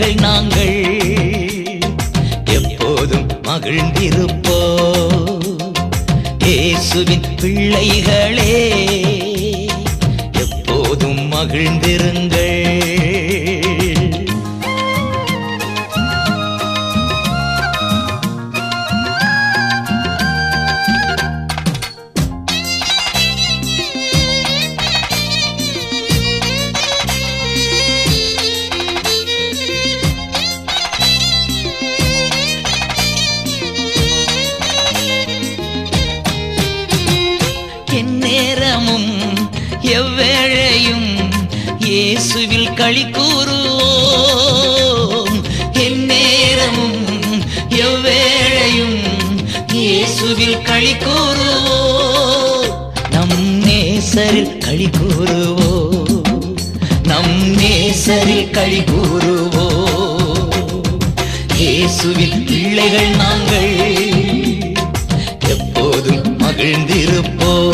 பிள்ளைகள் 0.00 0.24
நாங்கள் 0.24 0.76
எப்போதும் 2.56 3.24
மகிழ்ந்திருப்போ 3.46 4.58
இயேசுவின் 6.44 7.26
பிள்ளைகள் 7.40 8.17
நேசரில் 54.18 54.58
கழி 54.58 54.86
கூறுவோ. 54.86 55.92
நம் 57.02 57.56
நேசரில் 57.56 58.50
கழி 58.50 58.80
கூறுவோ. 58.80 59.68
இயேசுவின் 61.56 62.44
பிள்ளைகள் 62.44 63.16
நாங்கள் 63.16 63.96
எப்போதும் 65.48 66.38
மகிழ்ந்திருப்போ. 66.38 67.72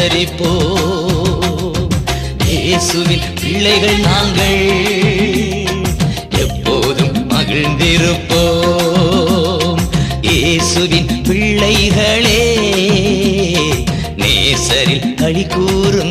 ஸ்தோத்தரிப்போம் 0.08 1.88
இயேசுவில் 2.50 3.26
பிள்ளைகள் 3.40 4.00
நாங்கள். 4.00 4.62
எப்போதும் 6.44 7.28
மகிழ்ந்திருப்போம். 7.30 9.80
இயேசுவின் 10.22 11.22
பிள்ளைகளே 11.26 12.40
நேசரில் 14.16 15.14
களி 15.14 15.44
கூறும் 15.44 16.07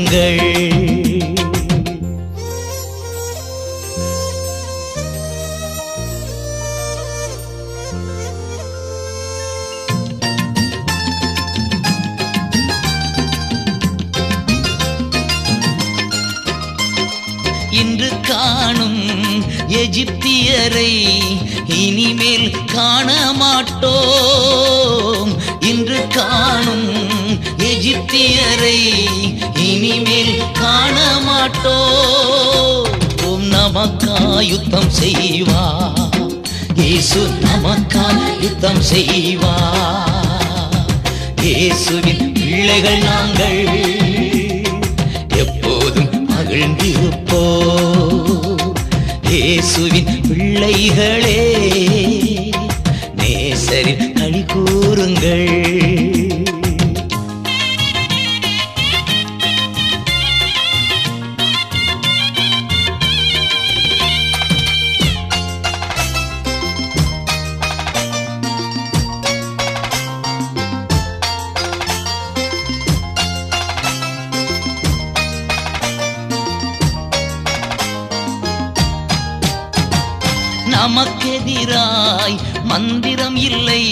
நமக்கெதிராய் 80.88 82.36
மந்திரம் 82.64 83.36
இல்லை 83.36 83.84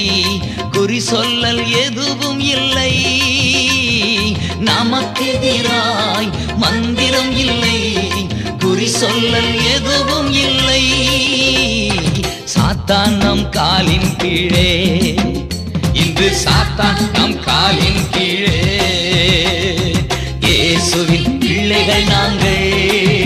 குறி 0.72 1.00
சொல்லல் 1.12 1.62
எதுவும் 1.86 2.40
இல்லை. 2.40 2.94
நமக்கெதிராய் 4.70 6.30
மந்திரம் 6.56 7.34
இல்லை 7.46 7.80
குறி 8.60 8.88
சொல்லல் 9.02 9.54
எதுவும் 9.76 10.32
இல்லை. 10.46 10.86
சாத்தான் 12.54 13.18
நம் 13.24 13.46
காலின் 13.50 14.10
கீழே 14.18 14.72
இன்று 16.04 16.30
சாத்தான் 16.46 17.04
நம் 17.18 17.38
காலின் 17.50 18.04
கீழே. 18.12 18.58
இயேசுவின் 20.40 21.38
பிள்ளைகள் 21.38 22.08
நாங்கள். 22.14 23.25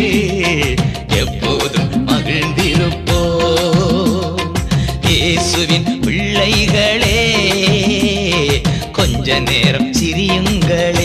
நேரம் 9.60 9.90
சிரியுங்கள் 9.94 10.99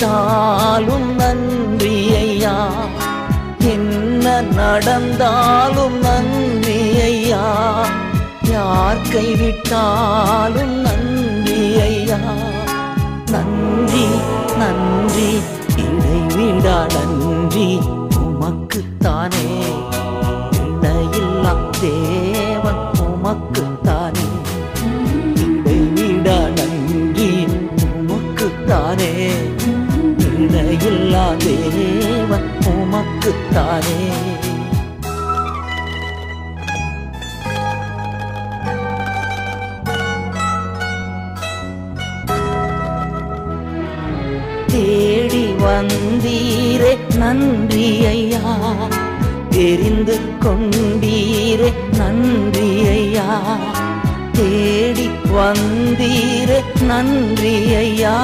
கைவிட்டாலும் 0.00 1.08
நன்றி 1.18 1.94
ஐயா 2.18 2.52
என்ன 3.70 4.26
நடந்தாலும் 4.50 5.96
நன்றி 6.04 6.76
ஐயா 7.06 7.42
யார் 8.50 9.02
கைவிட்டாலும் 9.10 10.76
நன்றி 10.86 11.58
ஐயா 11.88 12.20
நன்றி 13.34 14.06
நன்றி 14.62 15.30
இடைவிடா 15.84 16.78
நன்றி. 16.96 17.68
நமக்குத்தானே. 32.98 33.96
தேடி 44.72 45.44
வந்தீரே 45.62 46.92
நன்றி 47.20 47.86
ஐயா 48.12 48.42
தெரிந்து 49.54 50.16
கொண்டீரே 50.44 51.70
நன்றி 52.00 52.68
ஐயா 52.96 53.26
தேடி 54.38 55.06
வந்தீரே 55.36 56.58
நன்றி 56.90 57.54
ஐயா 57.82 58.14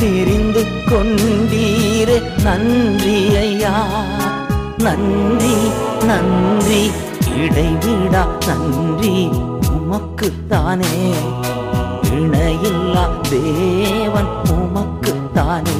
தெரிந்து 0.00 0.62
கொண்டீரே 0.90 2.18
நன்றி 2.42 3.36
ஐயா 3.36 4.04
நன்றி 4.78 5.54
நன்றி. 6.04 6.90
இடைவிடா 7.36 8.26
நன்றி. 8.46 9.28
உமக்குத்தானே. 9.70 11.12
இணையில்லா 12.14 13.20
தேவன் 13.30 14.28
உமக்குத்தானே. 14.44 15.78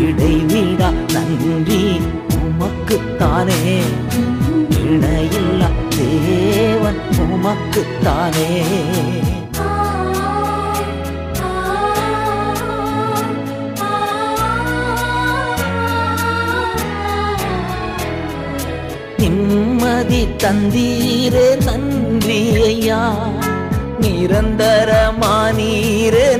இடைவிடா 0.00 0.92
நன்றி. 1.12 2.00
உமக்குத்தானே. 2.28 3.80
இணையில்லா 4.68 5.70
தேவன் 5.88 7.00
உமக்குத்தானே. 7.18 8.62
நிம்மதி 19.20 20.22
தந்தீரே 20.42 21.48
நன்றி 21.66 22.38
ஐயா 22.68 23.00
நிரந்தரமானீரே 24.02 25.16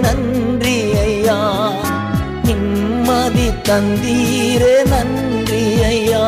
நன்றி 0.04 0.76
ஐயா 1.04 1.38
நிம்மதி 2.46 3.48
தந்தீரே 3.68 4.76
நன்றி 4.92 5.62
ஐயா 5.90 6.24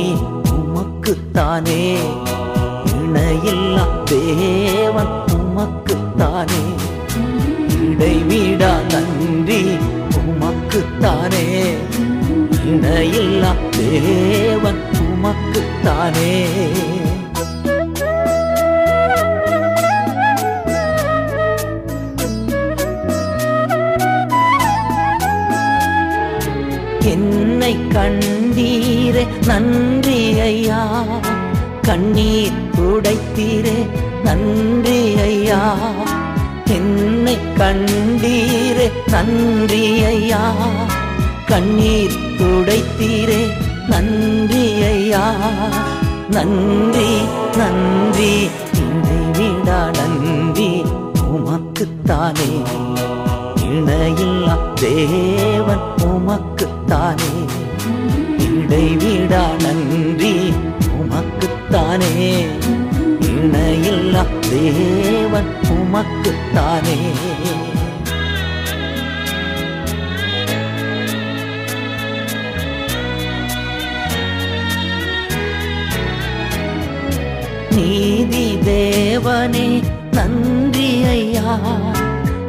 உமக்குத்தானே 0.54 1.82
இணையில்லா 2.92 3.84
தேவன். 4.04 5.12
உமக்குத்தானே 6.22 6.64
இடைவிடா 7.84 8.70
நன்றி 8.92 9.62
உமக்குத்தானே. 10.20 11.46
இணையில்லா 12.64 13.50
தேவன் 13.70 14.82
உமக்குத்தானே. 15.02 16.30
என்னை 27.04 27.76
கண்டீரே 27.94 29.26
நன்றி 29.46 30.38
ஐயா. 30.40 30.82
கண்ணீர் 31.82 32.60
துடைத்தீரே 32.76 33.78
நன்றி 34.24 35.14
ஐயா. 35.20 35.60
என்னை 37.32 37.54
கண்டீரே 37.58 38.86
நன்றி 39.12 39.80
ஐயா 40.04 40.40
கண்ணீர் 41.46 42.16
துடைத்தீரே 42.38 43.38
நன்றி 43.88 44.64
ஐயா 44.82 45.22
நன்றி 46.30 47.08
நன்றி 47.56 48.32
இடைவிடா 48.82 49.78
நன்றி 49.98 50.68
உமக்குத்தானே. 51.36 52.50
இணையில்லா 53.68 54.56
தேவன் 54.82 55.84
உமக்குத்தானே. 56.10 57.32
இடைவிடா 58.48 59.44
நன்றி 59.64 60.34
உமக்குத்தானே. 60.98 62.12
இணையில்லா 63.32 64.24
தேவன் 64.50 65.50
உமக்குத்தானே. 65.92 66.96
நீதி 77.74 78.46
தேவனே 78.66 79.66
நன்றி 80.12 80.88
ஐயா. 81.04 81.54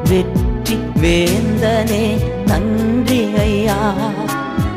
வெற்றி 0.10 0.78
வேந்தனே 1.02 2.04
நன்றி 2.48 3.20
ஐயா. 3.36 3.80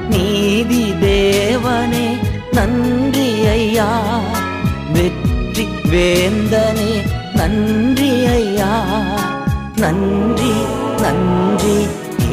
நீதி 0.09 0.83
தேவனே 1.05 2.07
நன்றி 2.53 3.29
ஐயா. 3.57 3.89
வெற்றி 4.93 5.67
வேந்தனே 5.93 6.91
நன்றி 7.47 8.25
ஐயா. 8.25 8.85
நன்றி 9.77 10.53
நன்றி. 11.01 11.87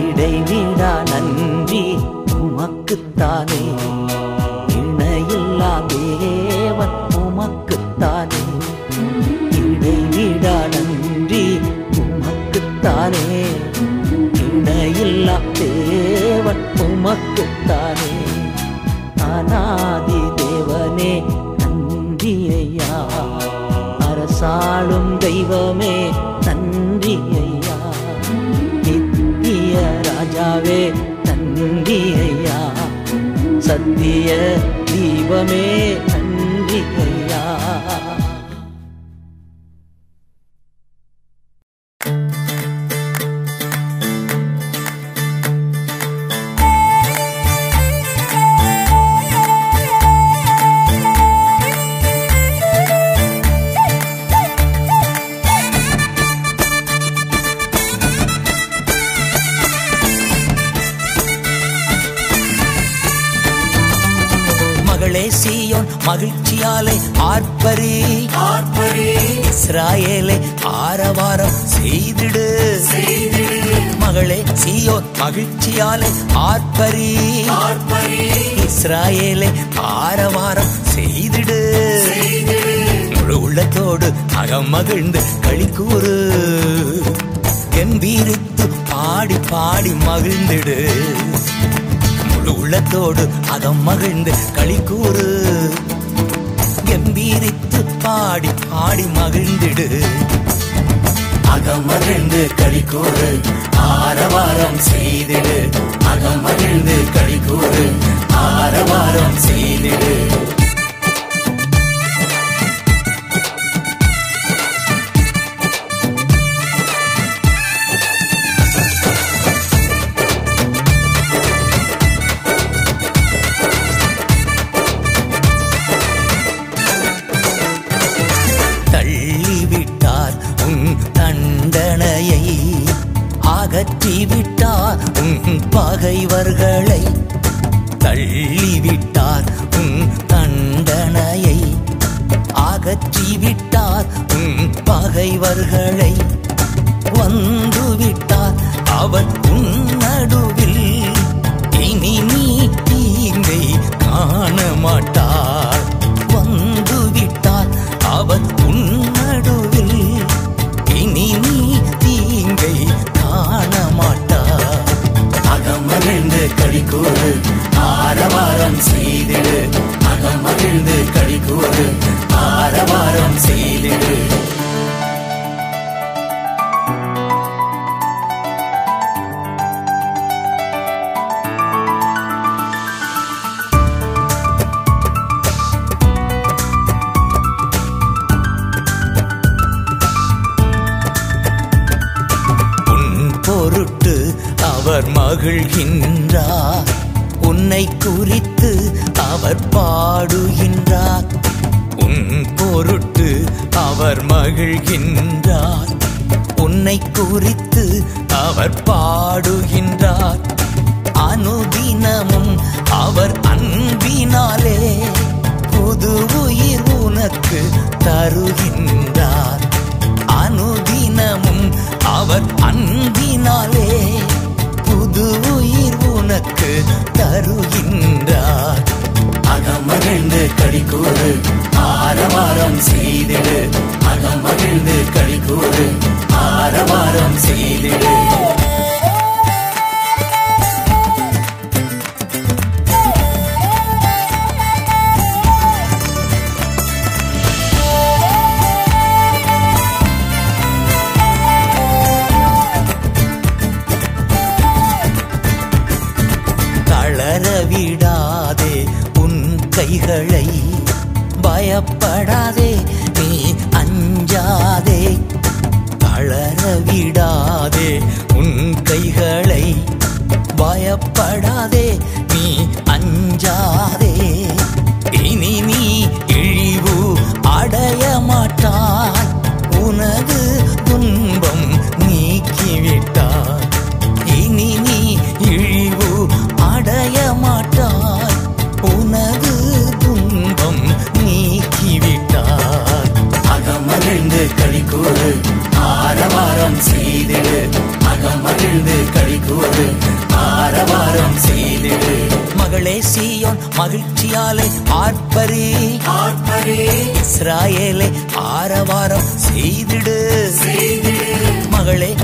இடைவிடா 0.05 1.03
நன்றி. 1.11 1.97
உமக்குத்தானே. 2.33 3.62
தெய்வமே 25.45 25.95
நன்றி 26.45 27.13
ஐயா 27.39 27.77
நித்திய 28.85 29.73
ராஜாவே 30.07 30.77
நன்றி 31.27 31.97
ஐயா 32.25 32.59
சத்திய 33.67 34.29
தீபமே 34.91 35.65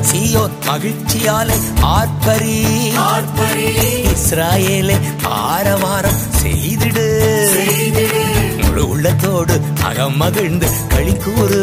சீயோன் 0.01 0.55
மகிழ்ச்சியாலே 0.67 1.57
ஆர்ப்பரி. 1.81 2.57
இஸ்ராயேலே 4.13 4.97
ஆரவாரம் 5.23 6.19
செய்திடு. 6.41 7.05
முழு 8.63 8.87
உள்ளத்தோடு 8.87 9.61
அகம் 9.83 10.17
மகிழ்ந்து 10.17 10.67
களிக்கூறு 10.89 11.61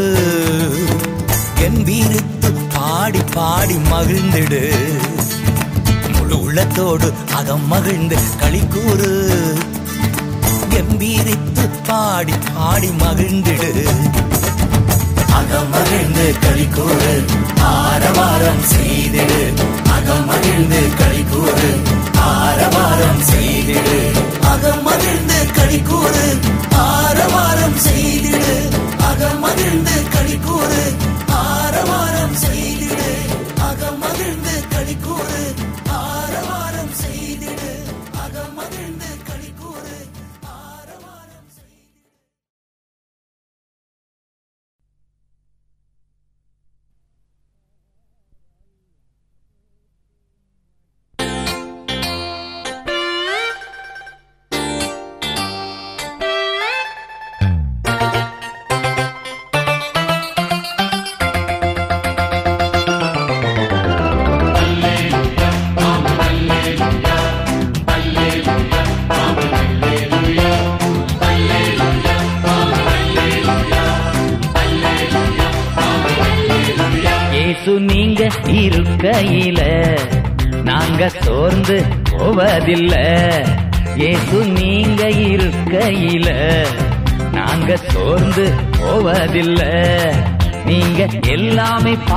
கம்பீரித்து 1.61 2.51
பாடி 2.75 3.21
பாடி 3.33 3.75
மகிழ்ந்திடு. 3.75 4.63
முழு 6.17 6.41
உள்ளத்தோடு 6.41 7.13
அகம் 7.35 7.67
மகிழ்ந்து 7.67 8.17
களிக்கூறு 8.41 9.11
கம்பீரித்து 10.71 11.69
பாடி 11.87 12.33
பாடி 12.55 12.89
மகிழ்ந்திடு. 12.89 13.89
அகமகிழ்ந்து 15.37 16.35
களிக்கூறு. 16.41 17.25
ஆரவாரம் 17.61 18.63
செய்திடு. 18.73 19.53
அகமகிழ்ந்து 19.85 20.95
களிக்கூறு. 20.97 21.81
ஆரவாரம் 22.19 23.21
செய்திடு. 23.33 24.13
அகமகிழ்ந்து 24.43 25.53
களிக்கூறு. 25.55 26.39
ஆரவாரம் 26.73 27.77
செய்திடு. 27.77 28.69
அகமகிழ்ந்து 28.99 30.09
களிக்கூறு. 30.15 30.95
ஆரவாரம் 31.29 32.35
செய்திடு 32.35 32.86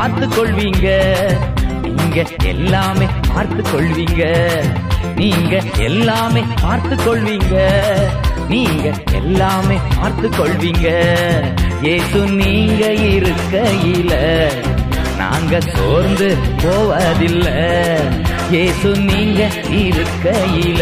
பார்த்து 0.10 0.28
கொள்வீங்க 0.36 0.88
நீங்க 1.84 2.20
எல்லாமே 2.44 3.08
பார்த்து 3.34 3.62
கொள்வீங்க 3.72 4.24
நீங்க 5.16 5.56
எல்லாமே 5.88 6.42
பார்த்து 6.62 6.96
கொள்வீங்க 6.96 7.58
நீங்க 8.50 8.88
எல்லாமே 9.12 9.78
பார்த்து 9.98 10.30
கொள்வீங்க 10.30 10.88
ஏசு 11.94 12.22
நீங்க 12.42 12.84
இருக்கையில 13.16 14.14
நாங்க 15.18 15.60
சோர்ந்து 15.74 16.28
போவதில்ல. 16.64 17.48
ஏசு 18.64 18.92
நீங்க 19.10 19.42
இருக்கையில 19.84 20.82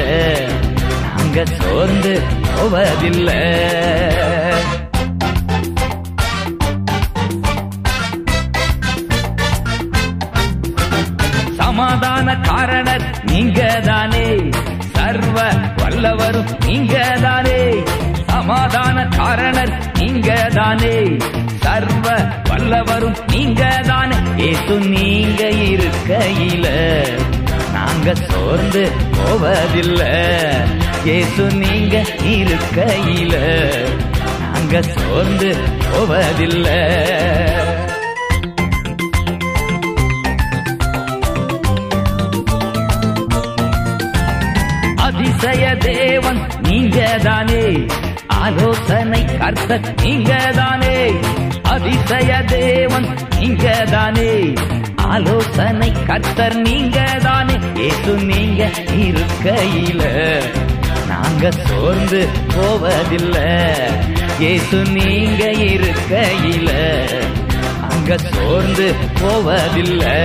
நாங்க 1.05 1.45
சோர்ந்து 1.57 2.13
போவதில்லை. 2.47 3.39
சமாதான 12.28 12.47
காரணர் 12.47 13.03
நீங்க 13.30 13.59
தானே 13.86 14.23
சர்வ 14.95 15.38
வல்லவரும் 15.78 16.49
நீங்க 16.65 16.95
தானே 17.23 17.59
சமாதான 18.32 19.05
காரணர் 19.15 19.71
நீங்க 19.99 20.30
தானே 20.57 20.91
சர்வ 21.63 22.07
வல்லவரும் 22.49 23.15
நீங்க 23.32 23.61
தானே 23.89 24.17
ஏசு 24.49 24.75
நீங்க 24.95 25.41
இருக்கையில 25.71 26.67
நாங்க 27.75 28.09
சோர்ந்து 28.28 28.84
போவதில்ல. 29.15 30.01
ஏசு 31.15 31.45
நீங்க 31.63 31.95
இருக்கையில 32.36 33.36
நாங்க 34.43 34.82
சோர்ந்து 34.95 35.51
போவதில்லை. 35.86 36.80
தானே 47.24 47.86
ஆலோசனை 48.28 49.26
கர்த்த 49.26 50.01
நீங்க 50.01 50.34
தானே 50.55 51.11
அதிசய 51.63 52.43
தேவன் 52.43 53.07
நீங்க 53.39 53.86
தானே 53.91 54.53
ஆலோசனை 54.95 55.91
கர்த்தர் 56.05 56.55
நீங்க 56.55 57.03
தானே 57.24 57.53
ஏசு 57.76 58.13
நீங்க 58.24 58.70
இருக்கையில. 58.89 60.03
நாங்க 61.07 61.51
சோர்ந்து 61.51 62.28
போவதில்லை. 62.55 63.49
ஏசு 64.39 64.82
நீங்க 64.91 65.45
இருக்கையில. 65.45 66.70
அங்க 67.89 68.18
சோர்ந்து 68.18 68.93
போவதில்லை. 69.22 70.15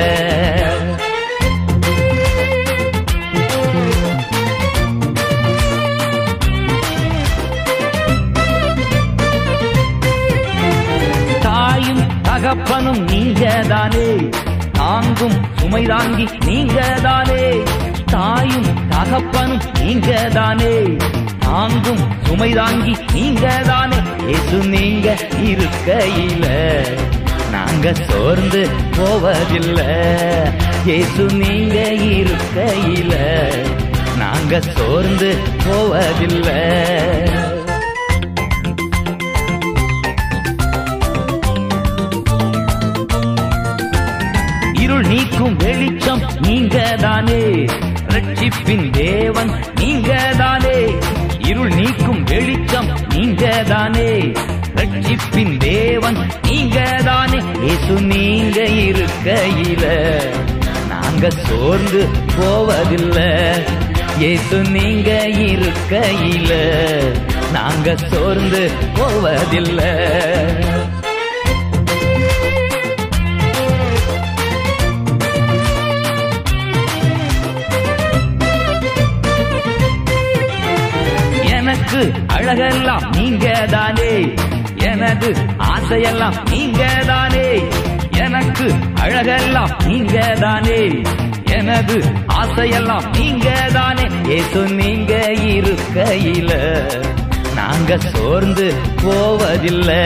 தகப்பனும் 12.53 13.05
நீங்கதானே? 13.05 14.30
தாங்கும் 14.72 15.36
சுமை 15.57 15.86
தாங்கி 15.86 16.28
நீங்கதானே? 16.46 17.62
தாயும் 18.05 18.66
தகப்பனும் 18.88 19.62
நீங்கதானே? 19.80 20.96
தாங்கும் 21.38 22.03
சுமை 22.22 22.53
தாங்கி 22.53 22.96
நீங்கதானே? 23.14 23.98
இயேசு 24.26 24.59
நீங்க 24.68 25.16
இருக்கையில 25.42 26.46
நாங்க 27.50 27.94
சோர்ந்து 27.94 28.68
போவதில்லை. 28.96 29.90
இயேசு 30.84 31.24
நீங்க 31.32 31.78
இருக்கையில 32.20 33.14
நாங்க 34.18 34.61
சோர்ந்து 34.61 35.36
போவதில்லை. 35.64 36.61
இருள் 45.35 45.57
வெளிச்சம் 45.62 46.22
நீங்க 46.41 46.76
தானே 47.01 47.41
ரட்சிப்பின் 48.14 48.87
தேவன் 48.91 49.51
நீங்க 49.80 50.11
தானே 50.41 50.78
இருள் 51.51 51.72
நீக்கும் 51.74 52.22
வெளிச்சம் 52.24 52.89
நீங்க 53.14 53.45
தானே 53.70 54.11
ரட்சிப்பின் 54.78 55.55
தேவன் 55.59 56.18
நீங்க 56.49 56.78
தானே 57.05 57.41
இயேசு 57.64 57.97
நீங்க 58.12 58.59
இருக்கையில 58.89 59.85
நாங்க 60.89 61.30
சோர்ந்து 61.47 62.01
போவதில்லை. 62.37 63.28
இயேசு 64.18 64.57
நீங்க 64.76 65.11
இருக்கையில 65.51 66.53
நாங்க 67.53 67.97
சோர்ந்து 68.11 68.62
போவதில்லை. 68.99 69.93
அழகெல்லாம் 82.34 83.05
நீங்க 83.11 83.46
தானே 83.70 84.12
எனது 84.84 85.28
ஆசையெல்லாம் 85.72 86.36
நீங்க 86.50 86.82
தானே 87.07 87.46
எனக்கு 88.18 88.66
அழகெல்லாம் 89.03 89.72
நீங்க 89.86 90.16
தானே 90.40 90.80
எனது 91.55 91.96
ஆசையெல்லாம் 92.32 93.07
நீங்க 93.12 93.48
தானே 93.72 94.05
ஏசு 94.28 94.61
நீங்க 94.74 95.12
இருக்கையில 95.53 96.53
நாங்க 97.55 97.96
சோர்ந்து 98.05 98.66
போவதில்லை. 99.03 100.05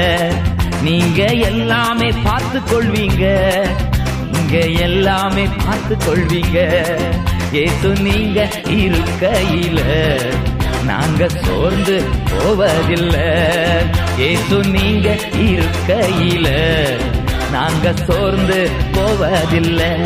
நீங்க 0.83 1.21
எல்லாமே 1.25 2.09
பார்த்து 2.25 2.59
கொள்வீங்க 2.71 3.25
நீங்க 4.33 4.57
எல்லாமே 4.81 5.45
பார்த்து 5.65 5.97
கொள்வீங்க 5.97 6.59
ஏசு 7.53 7.91
நீங்க 8.01 8.39
இருக்கையில 8.79 9.81
நாங்க 10.85 11.29
சோர்ந்து 11.29 12.03
போவதில்லை. 12.31 13.29
ஏசு 14.19 14.65
நீங்க 14.65 15.17
இருக்கையில. 15.33 16.49
நாங்க 17.51 17.95
சோர்ந்து 18.07 18.71
போவதில்லை. 18.95 19.97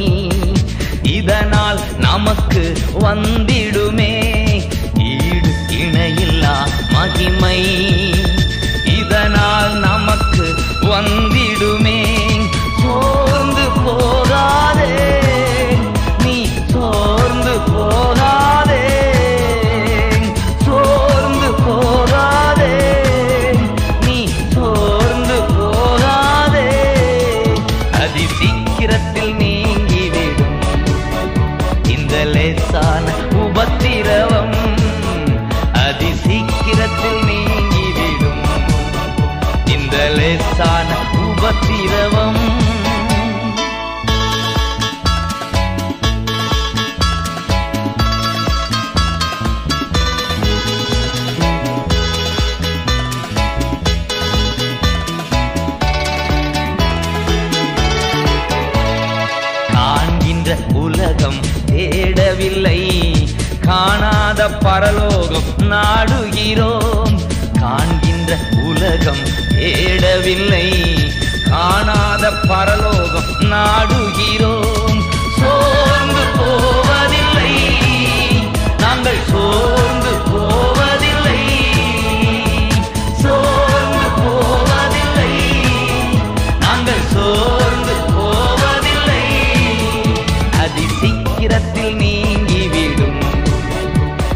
இதனால் 1.02 1.80
நமக்கு 1.98 2.76
வந்திடுமே. 3.00 4.32
ஈடு 4.98 5.54
இணையில்லா 5.68 6.68
மகிமை. 6.90 8.11
உலகம் 68.82 69.26
தேடவில்லை. 69.48 70.66
காணாத 71.50 72.30
பரலோகம் 72.30 73.32
நாடுகிறோம். 73.40 75.02
சோர்ந்து 75.40 76.24
போவதில்லை. 76.38 77.54
நாங்கள் 78.78 79.20
சோர்ந்து 79.30 80.12
போவதில்லை. 80.30 81.44
சோர்ந்து 83.22 84.06
போவதில்லை. 84.16 85.32
நாங்கள் 86.60 87.04
சோர்ந்து 87.12 87.94
போவதில்லை. 88.14 89.24
அதி 90.58 90.86
சீக்கிரத்தில் 91.00 91.96
நீங்கிவிடும் 91.96 93.22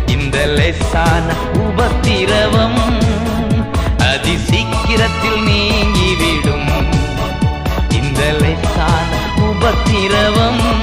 இந்த 0.07 0.47
லேசான 0.47 1.35
உபத்திரவம் 1.53 2.86
சீக்கிரத்தில் 5.07 5.43
நீங்கிவிடும். 5.43 6.69
இந்த 7.91 8.33
லேசான 8.41 9.17
உபத்திரவம். 9.37 10.75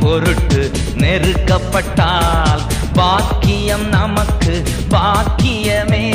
பொருட்டு 0.00 0.70
நெருக்கப்பட்டால் 0.96 2.62
பாக்கியம் 2.92 3.88
நமக்கு 3.88 4.62
பாக்கியமே. 4.94 6.06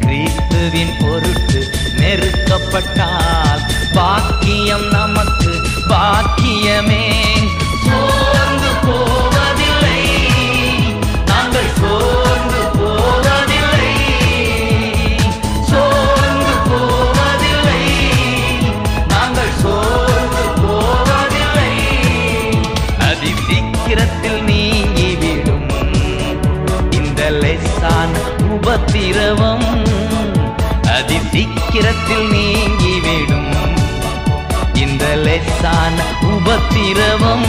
கிறிஸ்துவின் 0.00 0.94
பொருட்டு 1.00 1.60
நெருக்கப்பட்டால் 1.96 3.62
பாக்கியம் 3.92 4.88
நமக்கு 4.90 5.52
பாக்கியமே. 5.88 7.04
சோர்ந்து 7.86 8.70
போவதில்லை 8.82 9.19
உபத்திரவம் 28.72 29.64
அதி 30.94 31.16
சீக்கிரத்தில் 31.30 32.26
நீங்கிவிடும் 32.32 33.48
இந்த 34.74 35.04
லெசான 35.24 35.96
உபத்திரவம். 36.30 37.48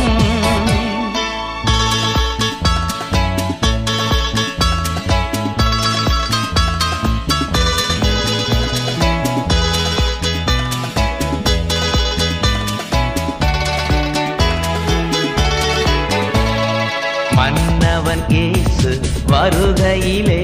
மன்னவன் 17.31 18.23
ஏசு 18.41 18.91
வருகையிலே 19.27 20.40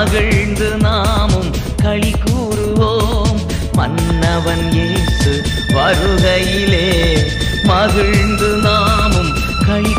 மகிழ்ந்து 0.00 0.68
நாமும் 0.76 1.48
களி 1.82 2.12
கூறுவோம். 2.24 3.40
மன்னவன் 3.76 4.62
இயேசு 4.72 5.32
வருகையிலே 5.74 6.86
மகிழ்ந்து 7.64 8.48
நாமும் 8.62 9.32
களி 9.66 9.94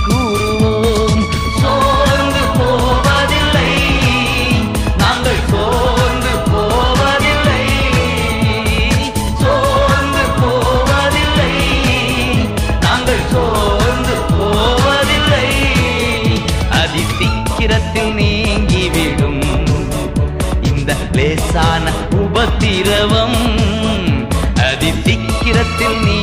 உபத்திரவம் 22.91 23.37
அதி 24.65 24.91
நீ 26.05 26.20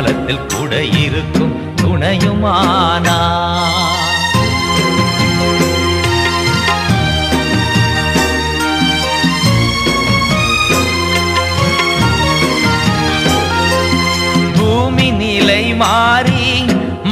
காலத்தில் 0.00 0.42
கூட 0.50 0.72
இருக்கும் 1.04 1.54
துணையுமானா? 1.80 3.16
பூமி 14.58 15.08
நிலை 15.20 15.64
மாறி 15.82 16.44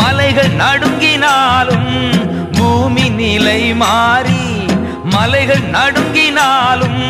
மலைகள் 0.01 0.55
நடுங்கினாலும் 0.62 1.93
பூமி 2.59 3.09
நிலை 3.18 3.61
மாறி 3.82 4.45
மலைகள் 5.16 5.66
நடுங்கினாலும் 5.76 7.03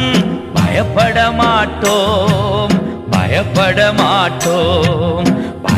பயப்பட 0.56 1.28
மாட்டோம் 1.42 2.74
பயப்பட 3.14 3.80
மாட்டோம். 4.00 5.28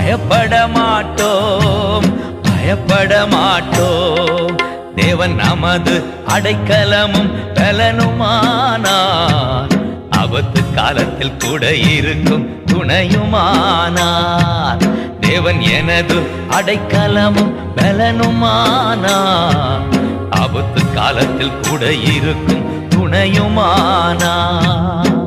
பயப்பட 0.08 0.66
மாட்டோம் 0.66 2.18
பயப்பட 2.42 3.26
மாட்டோம் 3.26 4.56
தேவன் 4.96 5.34
நமது 5.34 6.04
அடைக்கலமும் 6.28 7.54
பலனுமானார். 7.54 9.68
ஆபத்து 10.10 10.74
காலத்தில் 10.74 11.36
கூட 11.36 11.74
இருக்கும் 11.74 12.62
துணையுமானார். 12.72 14.88
தேவன் 15.20 15.60
எனது 15.60 16.26
அடைக்கலமும் 16.50 17.54
பலனுமானார். 17.76 19.82
ஆபத்து 20.30 20.94
காலத்தில் 20.94 21.60
கூட 21.70 21.92
இருக்கும் 21.92 22.88
துணையுமானார். 22.88 25.17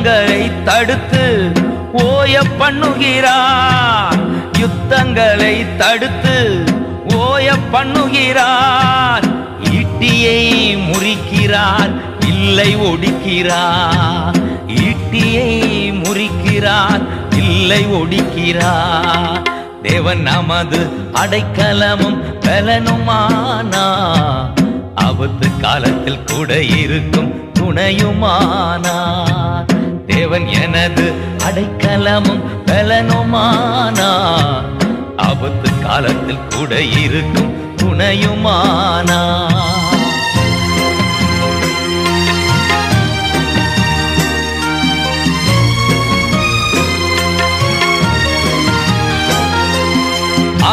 யுத்தங்களை 0.00 0.42
தடுத்து 0.66 1.24
ஓய 2.02 2.34
பண்ணுகிறார் 2.60 4.20
யுத்தங்களை 4.60 5.56
தடுத்து 5.80 6.36
ஓய 7.16 7.56
பண்ணுகிறார் 7.72 9.26
ஈட்டியை 9.78 10.40
முறிக்கிறார் 10.86 11.92
இல்லை 12.30 12.70
ஒடிக்கிறார். 12.90 14.38
ஈட்டியை 14.86 15.50
முறிக்கிறார் 16.02 17.04
இல்லை 17.40 17.82
ஒடிக்கிறார். 18.00 19.42
தேவன் 19.82 20.22
நமது 20.30 20.80
அடைக்கலமும் 21.22 22.18
பலனுமானா. 22.46 23.86
ஆபத்து 25.06 25.48
காலத்தில் 25.60 26.24
கூட 26.24 26.62
இருக்கும் 26.62 27.30
துணையுமானா. 27.58 28.96
தேவன் 30.10 30.46
எனது 30.46 31.12
அடைக்கலமும் 31.44 32.42
பலனுமானா? 32.66 34.10
ஆபத்து 35.16 35.70
காலத்தில் 35.82 36.46
கூட 36.56 36.82
இருக்கும் 36.82 37.52
துணையுமானா? 37.76 39.20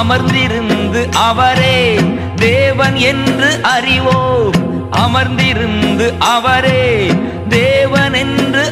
அமர்ந்திருந்து 0.01 1.13
அவரே 1.13 1.99
தேவன் 2.35 2.95
என்று 2.95 3.59
அறிவோம். 3.63 4.51
அமர்ந்திருந்து 4.91 6.17
அவரே 6.17 7.11
தேவன் 7.49 7.66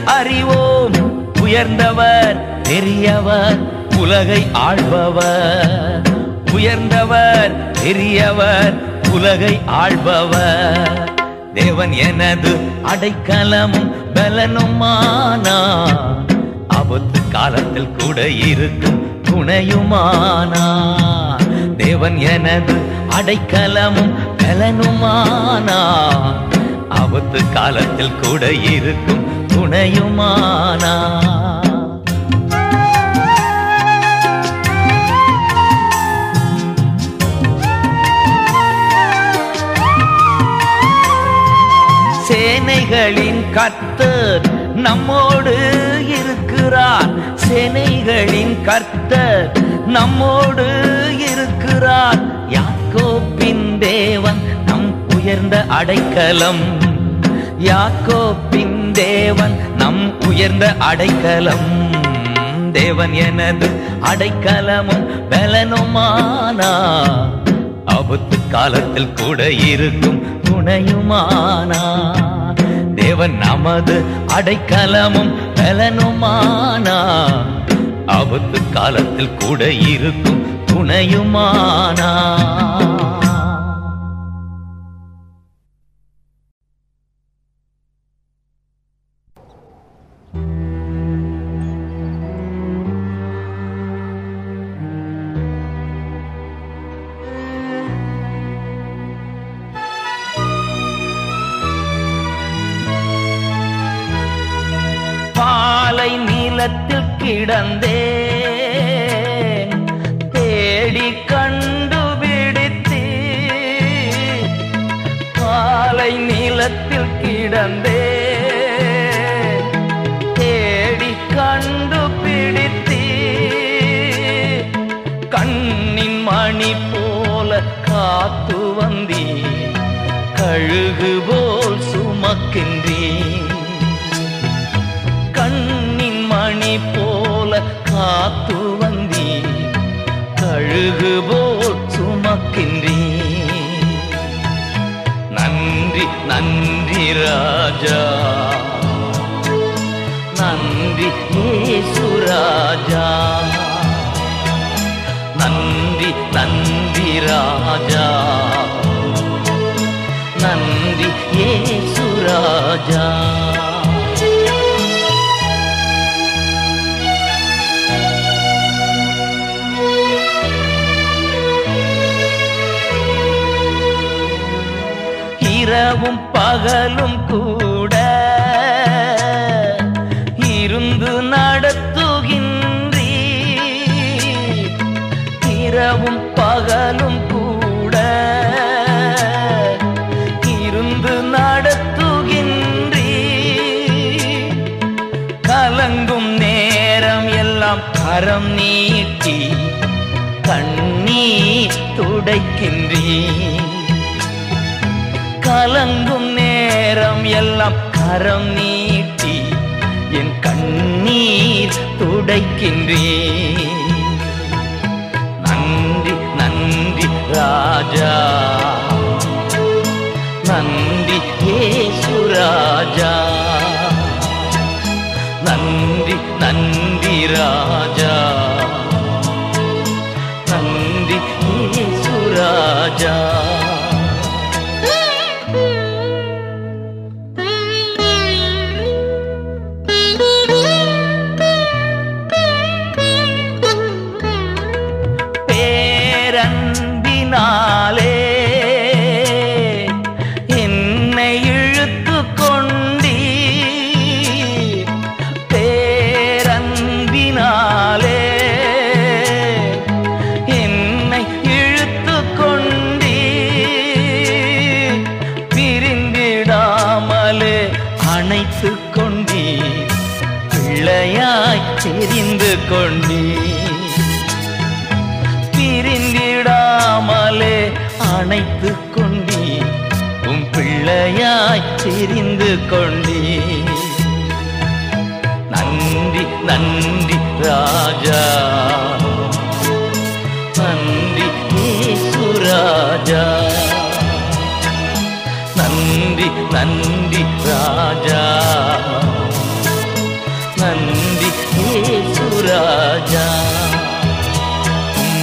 அறிவோம் 0.03 1.33
உயர்ந்தவர் 1.41 2.61
பெரியவர் 2.61 3.57
உலகை 3.97 4.47
ஆள்பவர். 4.53 6.01
உயர்ந்தவர் 6.53 7.71
பெரியவர் 7.71 8.73
உலகை 9.11 9.59
ஆள்பவர். 9.65 11.13
தேவன் 11.53 11.91
எனது 11.91 12.57
அடைக்கலமும் 12.83 13.91
பலனுமானா. 14.13 15.85
ஆபத்து 16.67 17.19
காலத்தில் 17.31 17.89
கூட 17.97 18.29
இருக்கும் 18.29 19.21
துணையுமானா. 19.29 20.95
தேவன் 21.77 22.17
எனது 22.17 22.73
அடைக்கலமும் 23.09 24.13
பலனுமானா. 24.37 25.99
ஆபத்து 26.89 27.51
காலத்தில் 27.53 28.15
கூட 28.21 28.53
இருக்கும் 28.53 29.44
துணையுமானா? 29.55 30.95
சேனைகளின் 42.29 43.43
கர்த்தர் 43.51 44.41
நம்மோடு 44.75 45.55
இருக்கிறார். 46.07 47.09
சேனைகளின் 47.47 48.61
கர்த்தர் 48.61 49.51
நம்மோடு 49.87 50.67
இருக்கிறார். 51.31 52.19
யாக்கோப்பின் 52.49 53.77
தேவன் 53.77 54.41
நம் 54.65 54.95
உயர்ந்த 55.15 55.65
அடைக்கலம். 55.69 56.63
யாக்கோப்பின் 57.59 58.74
தேவன் 58.95 59.59
நம் 59.77 60.21
உயர்ந்த 60.21 60.75
அடைக்கலம். 60.79 61.91
தேவன் 62.71 63.13
எனது 63.13 63.69
அடைக்கலமும் 64.01 65.07
பலனுமானா. 65.29 66.71
ஆபத்து 67.85 68.37
காலத்தில் 68.51 69.13
கூட 69.13 69.51
இருக்கும் 69.51 70.41
துணையுமானா. 70.49 71.83
தேவன் 72.95 73.37
நமது 73.37 74.03
அடைக்கலமும் 74.27 75.33
பலனுமானா. 75.55 77.25
ஆபத்து 78.05 78.59
காலத்தில் 78.73 79.35
கூட 79.39 79.71
இருக்கும் 79.71 80.65
துணையுமானா. 80.65 82.11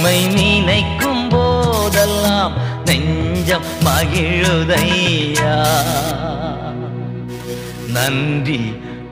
உம்மை 0.05 0.19
நினைக்கும் 0.27 1.21
போதெல்லாம் 1.29 2.55
நெஞ்சம் 2.85 3.67
மகிழுதையா? 3.85 5.53
நன்றி 7.87 8.59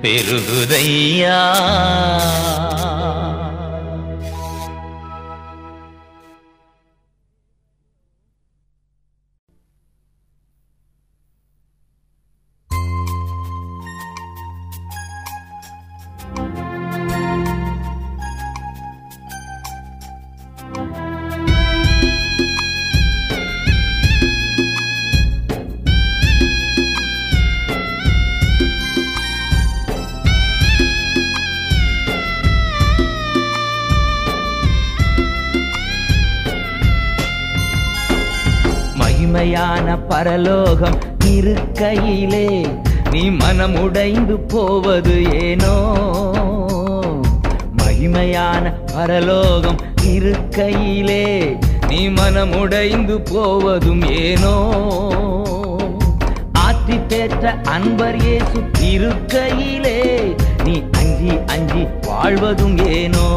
பெருகுதையா? 0.01 1.39
போவது 44.51 45.15
ஏனோ? 45.41 45.73
மகிமையான 47.79 48.63
பரலோகம் 48.93 49.79
இருக்கையிலே 50.11 51.25
நீ 51.89 52.01
மனமுடைந்து 52.09 53.15
போவதும் 53.31 54.03
ஏனோ? 54.21 54.55
ஆற்றி 56.65 56.97
பெற்ற 57.11 57.45
அன்பர் 57.75 58.19
இயேசு 58.23 58.59
இருக்கையிலே 58.91 59.97
நீ 60.65 60.75
அஞ்சி 60.99 61.33
அஞ்சி 61.53 61.83
வாழ்வதும் 62.07 62.77
ஏனோ? 62.93 63.27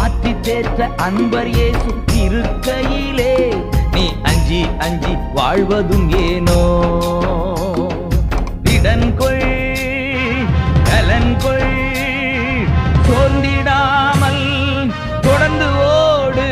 ஆற்றி 0.00 0.32
தேற்ற 0.42 0.80
அன்பர் 1.06 1.50
இயேசு 1.56 1.90
இருக்கையிலே 2.24 3.32
நீ 3.94 4.04
அஞ்சி 4.22 4.62
அஞ்சி 4.78 5.14
வாழ்வதும் 5.34 6.08
ஏனோ? 6.24 6.60
திடன் 8.80 9.14
கொள் 9.16 9.46
கலன் 10.84 11.32
கொள் 11.38 11.70
சோர்ந்திடாமல் 13.06 14.44
தொடர்ந்து 15.20 15.68
ஓடு. 15.86 16.46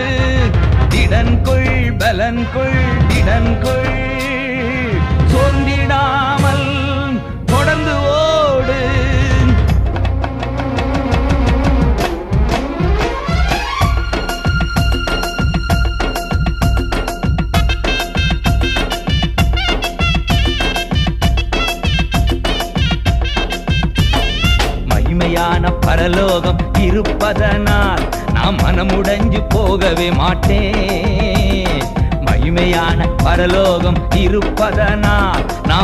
திடன் 0.88 1.34
கொள் 1.42 1.70
பலன் 1.98 2.42
கொள் 2.54 2.80
திடன் 3.08 3.52
கொள் 3.60 3.85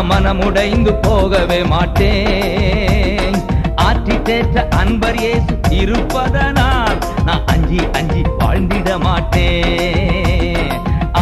நான் 0.02 0.10
மனமுடைந்து 0.10 0.92
போகவே 1.02 1.58
மாட்டேன். 1.72 3.36
ஆற்றி 3.84 4.14
தேற்ற 4.28 4.64
அன்பர் 4.78 5.18
இயேசு 5.20 5.52
இருப்பதனால் 5.80 6.96
நான் 7.26 7.44
அஞ்சி 7.52 7.80
அஞ்சி 7.98 8.22
வாழ்ந்திட 8.40 8.96
மாட்டேன். 9.04 10.72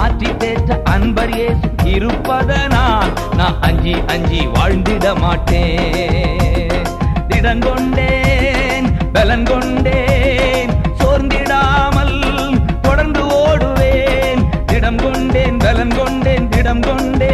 ஆற்றி 0.03 0.31
தேற்ற 0.43 0.79
அன்பர் 0.95 1.35
இயேசு 1.39 1.69
இருப்பதனால் 1.95 3.13
நான் 3.41 3.59
அஞ்சி 3.69 3.95
அஞ்சி 4.15 4.41
வாழ்ந்திட 4.57 5.13
மாட்டேன். 5.25 6.89
திடங்கொண்டேன் 7.33 8.89
பலன் 9.17 9.47
கொண்டேன் 9.53 10.73
சோர்ந்திடாமல் 11.03 12.17
தொடர்ந்து 12.87 13.25
ஓடுவேன். 13.45 14.43
திடம் 14.73 15.03
கொண்டேன் 15.05 15.61
பலன் 15.67 15.95
கொண்டேன் 16.01 16.49
திடம் 16.57 16.85
கொண்டேன். 16.89 17.30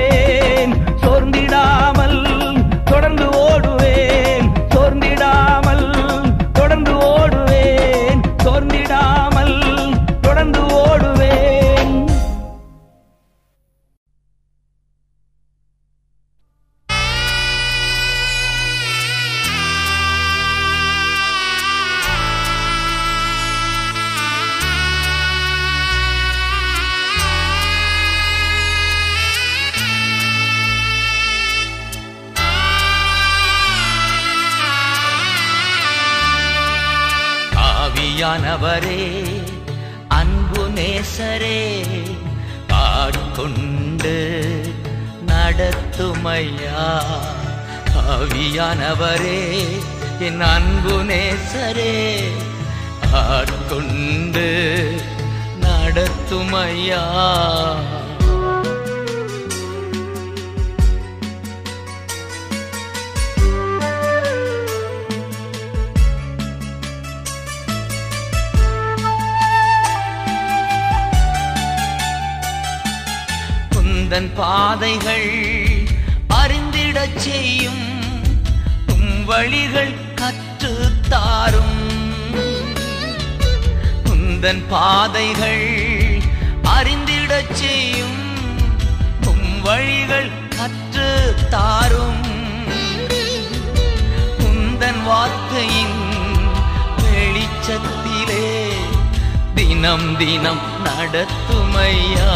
நடத்துமையா 101.66 102.32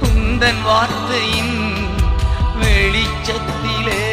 உந்தன் 0.00 0.62
வார்த்தையின் 0.62 1.56
வெளிச்சத்திலே 2.60 4.04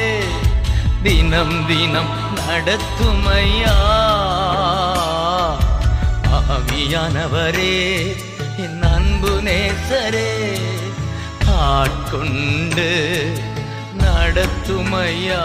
தினம் 1.04 1.58
தினம் 1.68 2.14
நடத்துமையா? 2.40 3.76
ஆவியானவரே 6.34 7.76
என் 8.58 8.84
அன்பு 8.92 9.34
நேசரே 9.42 10.32
ஆட்கொண்டு 11.70 12.90
நடத்துமையா? 14.04 15.44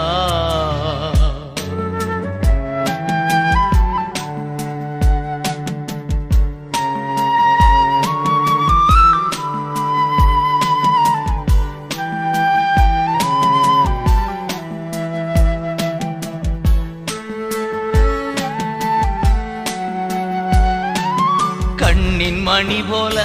மணி 22.59 22.81
போல 22.81 23.19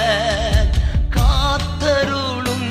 காத்தருளும் 1.15 2.69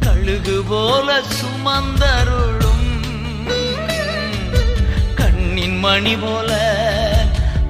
கழுகு 0.00 0.56
போல 0.68 1.08
சுமந்தருளும். 1.36 2.88
கண்ணின் 5.14 5.78
மணி 5.78 6.16
போல 6.16 6.50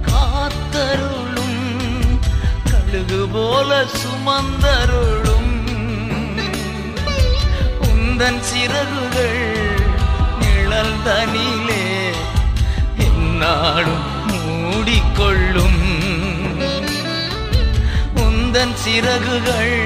காத்தருளும் 0.09 1.61
கழுகு 2.71 3.21
போல 3.35 3.85
சுமந்தருளும். 4.01 5.53
உந்தன் 7.89 8.41
சிறகுகள் 8.41 9.45
நிழல் 10.41 10.99
தனிலே 11.05 11.85
என்னாலும் 13.09 14.09
மூடிக்கொள்ளும். 14.33 15.81
உந்தன் 18.55 18.75
சிறகுகள் 18.75 19.77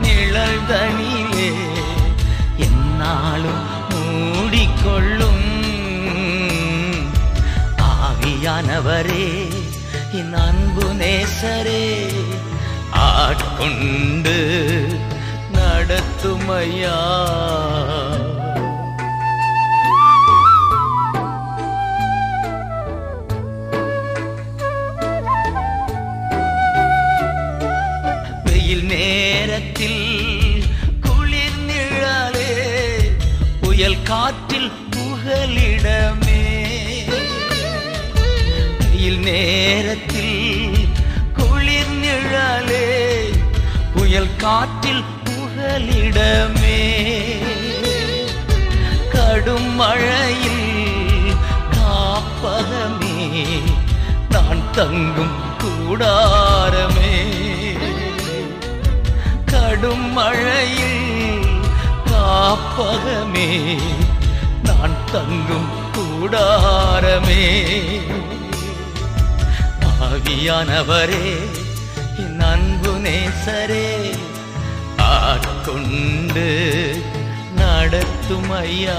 நிழல் 0.00 0.64
தனியே 0.68 1.46
என்னாலும் 2.66 3.62
மூடிக்கொள்ளும். 3.92 5.46
ஆவியானவரே 7.86 9.28
என் 10.12 10.36
அன்பு 10.46 10.86
நேசரே 11.00 11.86
ஆட்கொண்டு 13.06 14.36
நடத்துமையா 15.56 17.00
நேரத்தில் 39.20 40.88
குளிர் 41.36 41.94
நிழலே 42.02 42.88
புயல் 43.94 44.36
காற்றில் 44.36 45.04
புகலிடமே. 45.24 46.82
கடும் 49.12 49.74
மழையில் 49.74 51.34
காப்பகமே 51.70 53.18
நான் 54.30 54.62
தங்கும் 54.72 55.38
கூடாரமே. 55.58 57.14
கடும் 59.44 60.12
மழையில் 60.12 61.44
காப்பகமே 62.04 63.50
நான் 64.62 64.96
தங்கும் 65.12 65.70
கூடாரமே. 65.92 67.44
ஆவியானவரே 70.32 71.28
என் 72.22 72.42
அன்பு 72.48 72.90
நேசரே 73.04 73.86
ஆட்கொண்டு 75.06 76.44
நடத்தும் 77.56 78.50
ஐயா. 78.60 78.98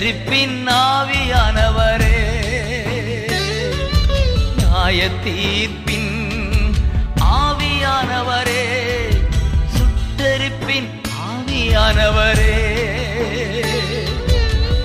சுட்டரிப்பின் 0.00 0.64
ஆவியானவரே. 0.66 2.20
நியாய 4.56 5.08
தீர்ப்பின் 5.24 6.12
ஆவியானவரே. 7.20 8.64
சுட்டெருப்பின் 9.74 10.88
ஆவியானவரே. 11.28 12.56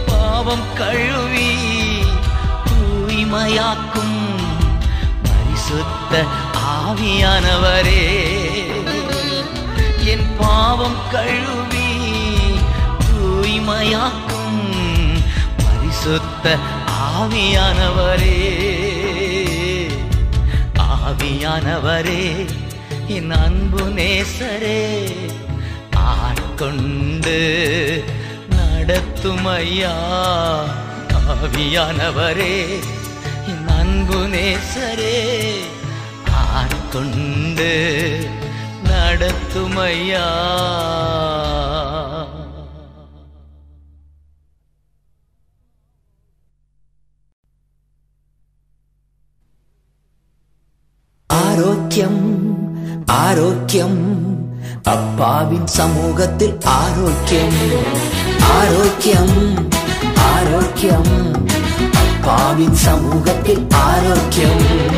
பாவம் 0.06 0.68
கழுவி 0.76 1.56
தூய்மையாக்கும் 2.68 4.20
பரிசுத்த 5.24 6.24
ஆவியானவரே. 6.76 8.04
என் 10.06 10.28
பாவம் 10.38 11.00
கழுவி 11.12 11.90
தூய்மையாக்கும் 13.08 14.25
பரிசுத்த 16.46 16.58
ஆவியானவரே 17.12 18.36
ஆவியானவரே 20.88 22.24
என் 23.16 23.32
அன்பு 23.38 23.84
நேசரே 23.98 24.82
ஆட்கொண்டு 26.12 27.38
நடத்தும் 28.52 29.50
ஐயா 29.56 29.96
ஆவியானவரே 31.24 32.54
என் 33.54 33.68
அன்பு 33.80 34.20
நேசரே 34.28 35.18
ஆட்கொண்டு 36.54 37.72
நடத்துமையா? 38.90 40.28
ஆரோக்கியம். 53.06 54.24
அப்பாவின் 54.84 55.68
சமூகத்தில் 55.68 56.58
ஆரோக்கியம். 56.64 57.54
ஆரோக்கியம் 58.52 59.70
ஆரோக்கியம். 60.18 61.48
அப்பாவின் 61.94 62.76
சமூகத்தில் 62.76 63.68
ஆரோக்கியம். 63.70 64.94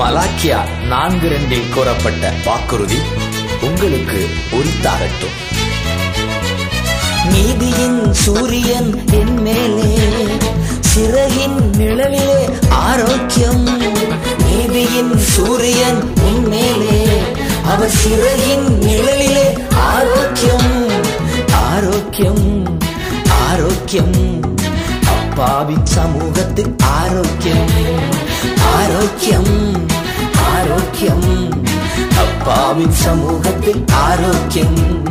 மலாக்கியா 0.00 0.86
நான்கு 0.88 1.28
ரெண்டில் 1.28 1.74
கூறப்பட்ட 1.74 2.32
வாக்குறுதி 2.44 2.98
உங்களுக்கு 3.60 4.28
உரித்தாகட்டும். 4.52 5.55
நீதியின் 7.30 8.14
சூரியன் 8.14 9.04
என் 9.12 9.42
மேலே 9.42 9.98
சிறகின் 10.80 11.70
நிழலிலே 11.70 12.48
ஆரோக்கியம். 12.68 13.68
நீதியின் 14.44 15.18
சூரியன் 15.18 16.12
உன் 16.20 16.48
மேலே 16.48 17.08
அவர் 17.64 17.90
சிறகின் 17.90 18.78
நிழலிலே 18.78 19.58
ஆரோக்கியம். 19.76 20.88
ஆரோக்கியம் 21.52 22.78
ஆரோக்கியம். 23.48 24.40
அப்பாவின் 25.06 25.86
சமூகத்தில் 25.86 26.76
ஆரோக்கியம். 26.82 27.70
ஆரோக்கியம் 28.74 29.86
ஆரோக்கியம். 30.54 31.50
அப்பாவின் 32.18 32.92
சமூகத்தில் 32.92 33.84
ஆரோக்கியம். 33.92 35.04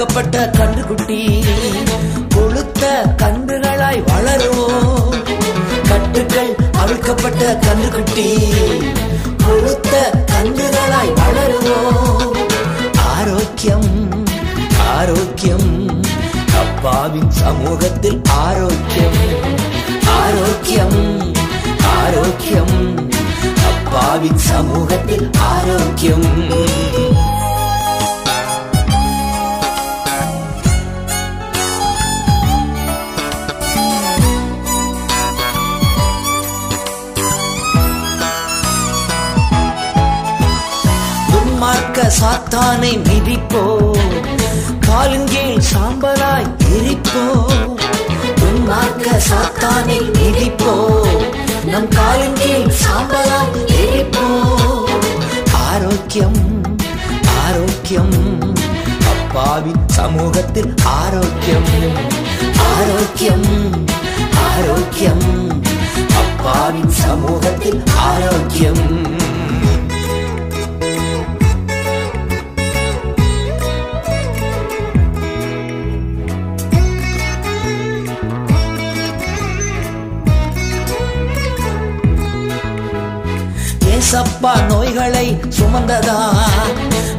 அவிழ்க்கப்பட்ட 0.00 0.50
கன்றுக்குட்டி. 0.56 1.44
கொளுத்த 2.34 2.84
கன்றுகளாய் 3.16 4.04
வளருவோம். 4.04 5.14
கட்டுக்கள் 5.88 6.56
அழுக்கப்பட்ட 6.72 7.58
கன்றுக்குட்டி. 7.60 8.52
கொளுத்த 9.48 9.92
கன்றுகளாய் 10.26 11.12
வளருவோம். 11.14 12.30
ஆரோக்கியம் 13.18 14.24
ஆரோக்கியம். 14.96 16.02
அப்பாவின் 16.54 17.30
சமூகத்தில் 17.30 18.22
ஆரோக்கியம். 18.30 19.20
ஆரோக்கியம் 20.06 21.32
ஆரோக்கியம். 22.04 23.08
அப்பாவின் 23.68 24.38
சமூகத்தில் 24.38 25.30
ஆரோக்கியம். 25.38 26.58
சாத்தானை 42.18 42.92
மிதிப்போ? 43.02 43.64
காலின் 44.80 45.26
சாம்பலாய் 45.72 46.56
எரிப்போ? 46.72 47.46
துன்மார்க்க 48.40 49.20
சாத்தானை 49.30 49.98
மிதிப்போ? 50.10 50.72
நம் 51.64 51.88
காலின் 51.88 52.72
சாம்பலாய் 52.82 53.66
எரிப்போ? 53.66 54.26
ஆரோக்கியம் 55.52 56.60
ஆரோக்கியம். 57.46 58.38
அப்பாவி 59.12 59.72
சமூகத்தில் 59.86 60.74
ஆரோக்கியம். 60.84 61.70
ஆரோக்கியம் 62.74 63.86
ஆரோக்கியம். 64.52 65.62
அப்பாவின் 66.08 66.90
சமூகத்தில் 66.90 67.82
ஆரோக்கியம். 67.96 69.18
ஏசப்பா 84.10 84.66
நோய்களை 84.66 85.40
சுமந்ததா? 85.48 86.16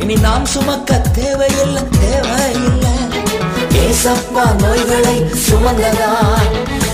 இனி 0.01 0.15
நாம் 0.15 0.45
சுமக்க 0.45 0.97
தேவையில்லை 0.97 1.83
தேவையில்லை. 1.99 2.95
ஏசப்பா 3.69 4.43
நோய்களை 4.61 5.17
சுமந்ததா? 5.45 6.11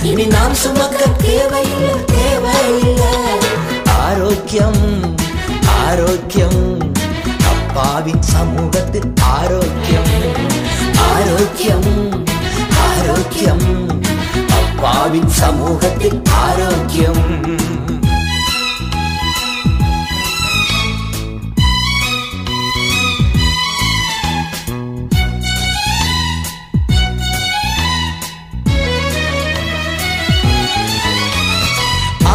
இனி 0.03 0.25
நாம் 0.25 0.53
சுமக்க 0.53 1.05
தேவையில்லை 1.05 1.95
தேவையில்லை. 2.05 3.15
ஆரோக்கியம் 3.99 5.15
ஆரோக்கியம். 5.85 6.93
அப்பாவின் 7.53 8.21
சமூகத்தில் 8.21 9.13
ஆரோக்கியம் 9.21 10.13
ஆரோக்கியம் 11.13 12.25
ஆரோக்கியம். 12.91 13.89
அப்பாவின் 14.49 15.29
சமூகத்தில் 15.29 16.21
ஆரோக்கியம். 16.31 17.25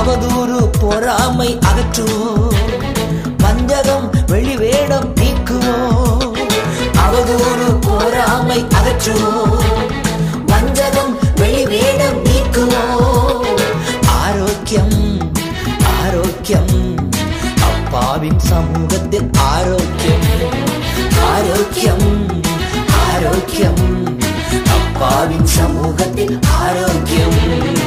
அவதூறு 0.03 0.69
பொறாமை 0.81 1.59
அகற்றுவோம். 1.59 2.55
வஞ்சகம் 3.39 4.11
வெளிவேடம் 4.27 5.15
நீக்குவோம். 5.15 6.33
அவதூறு 6.95 7.81
பொறாமை 7.81 8.67
அகற்றுவோம். 8.69 9.59
வஞ்சகம் 10.47 11.19
வெளிவேடம் 11.37 12.25
நீக்குவோம். 12.25 13.47
ஆரோக்கியம் 14.07 15.33
ஆரோக்கியம். 16.03 17.11
அப்பாவின் 17.61 18.39
சமூகத்தில் 18.39 19.31
ஆரோக்கியம். 19.39 20.23
ஆரோக்கியம் 21.35 22.27
ஆரோக்கியம். 23.13 24.19
அப்பாவின் 24.67 25.47
சமூகத்தில் 25.47 26.39
ஆரோக்கியம். 26.61 27.82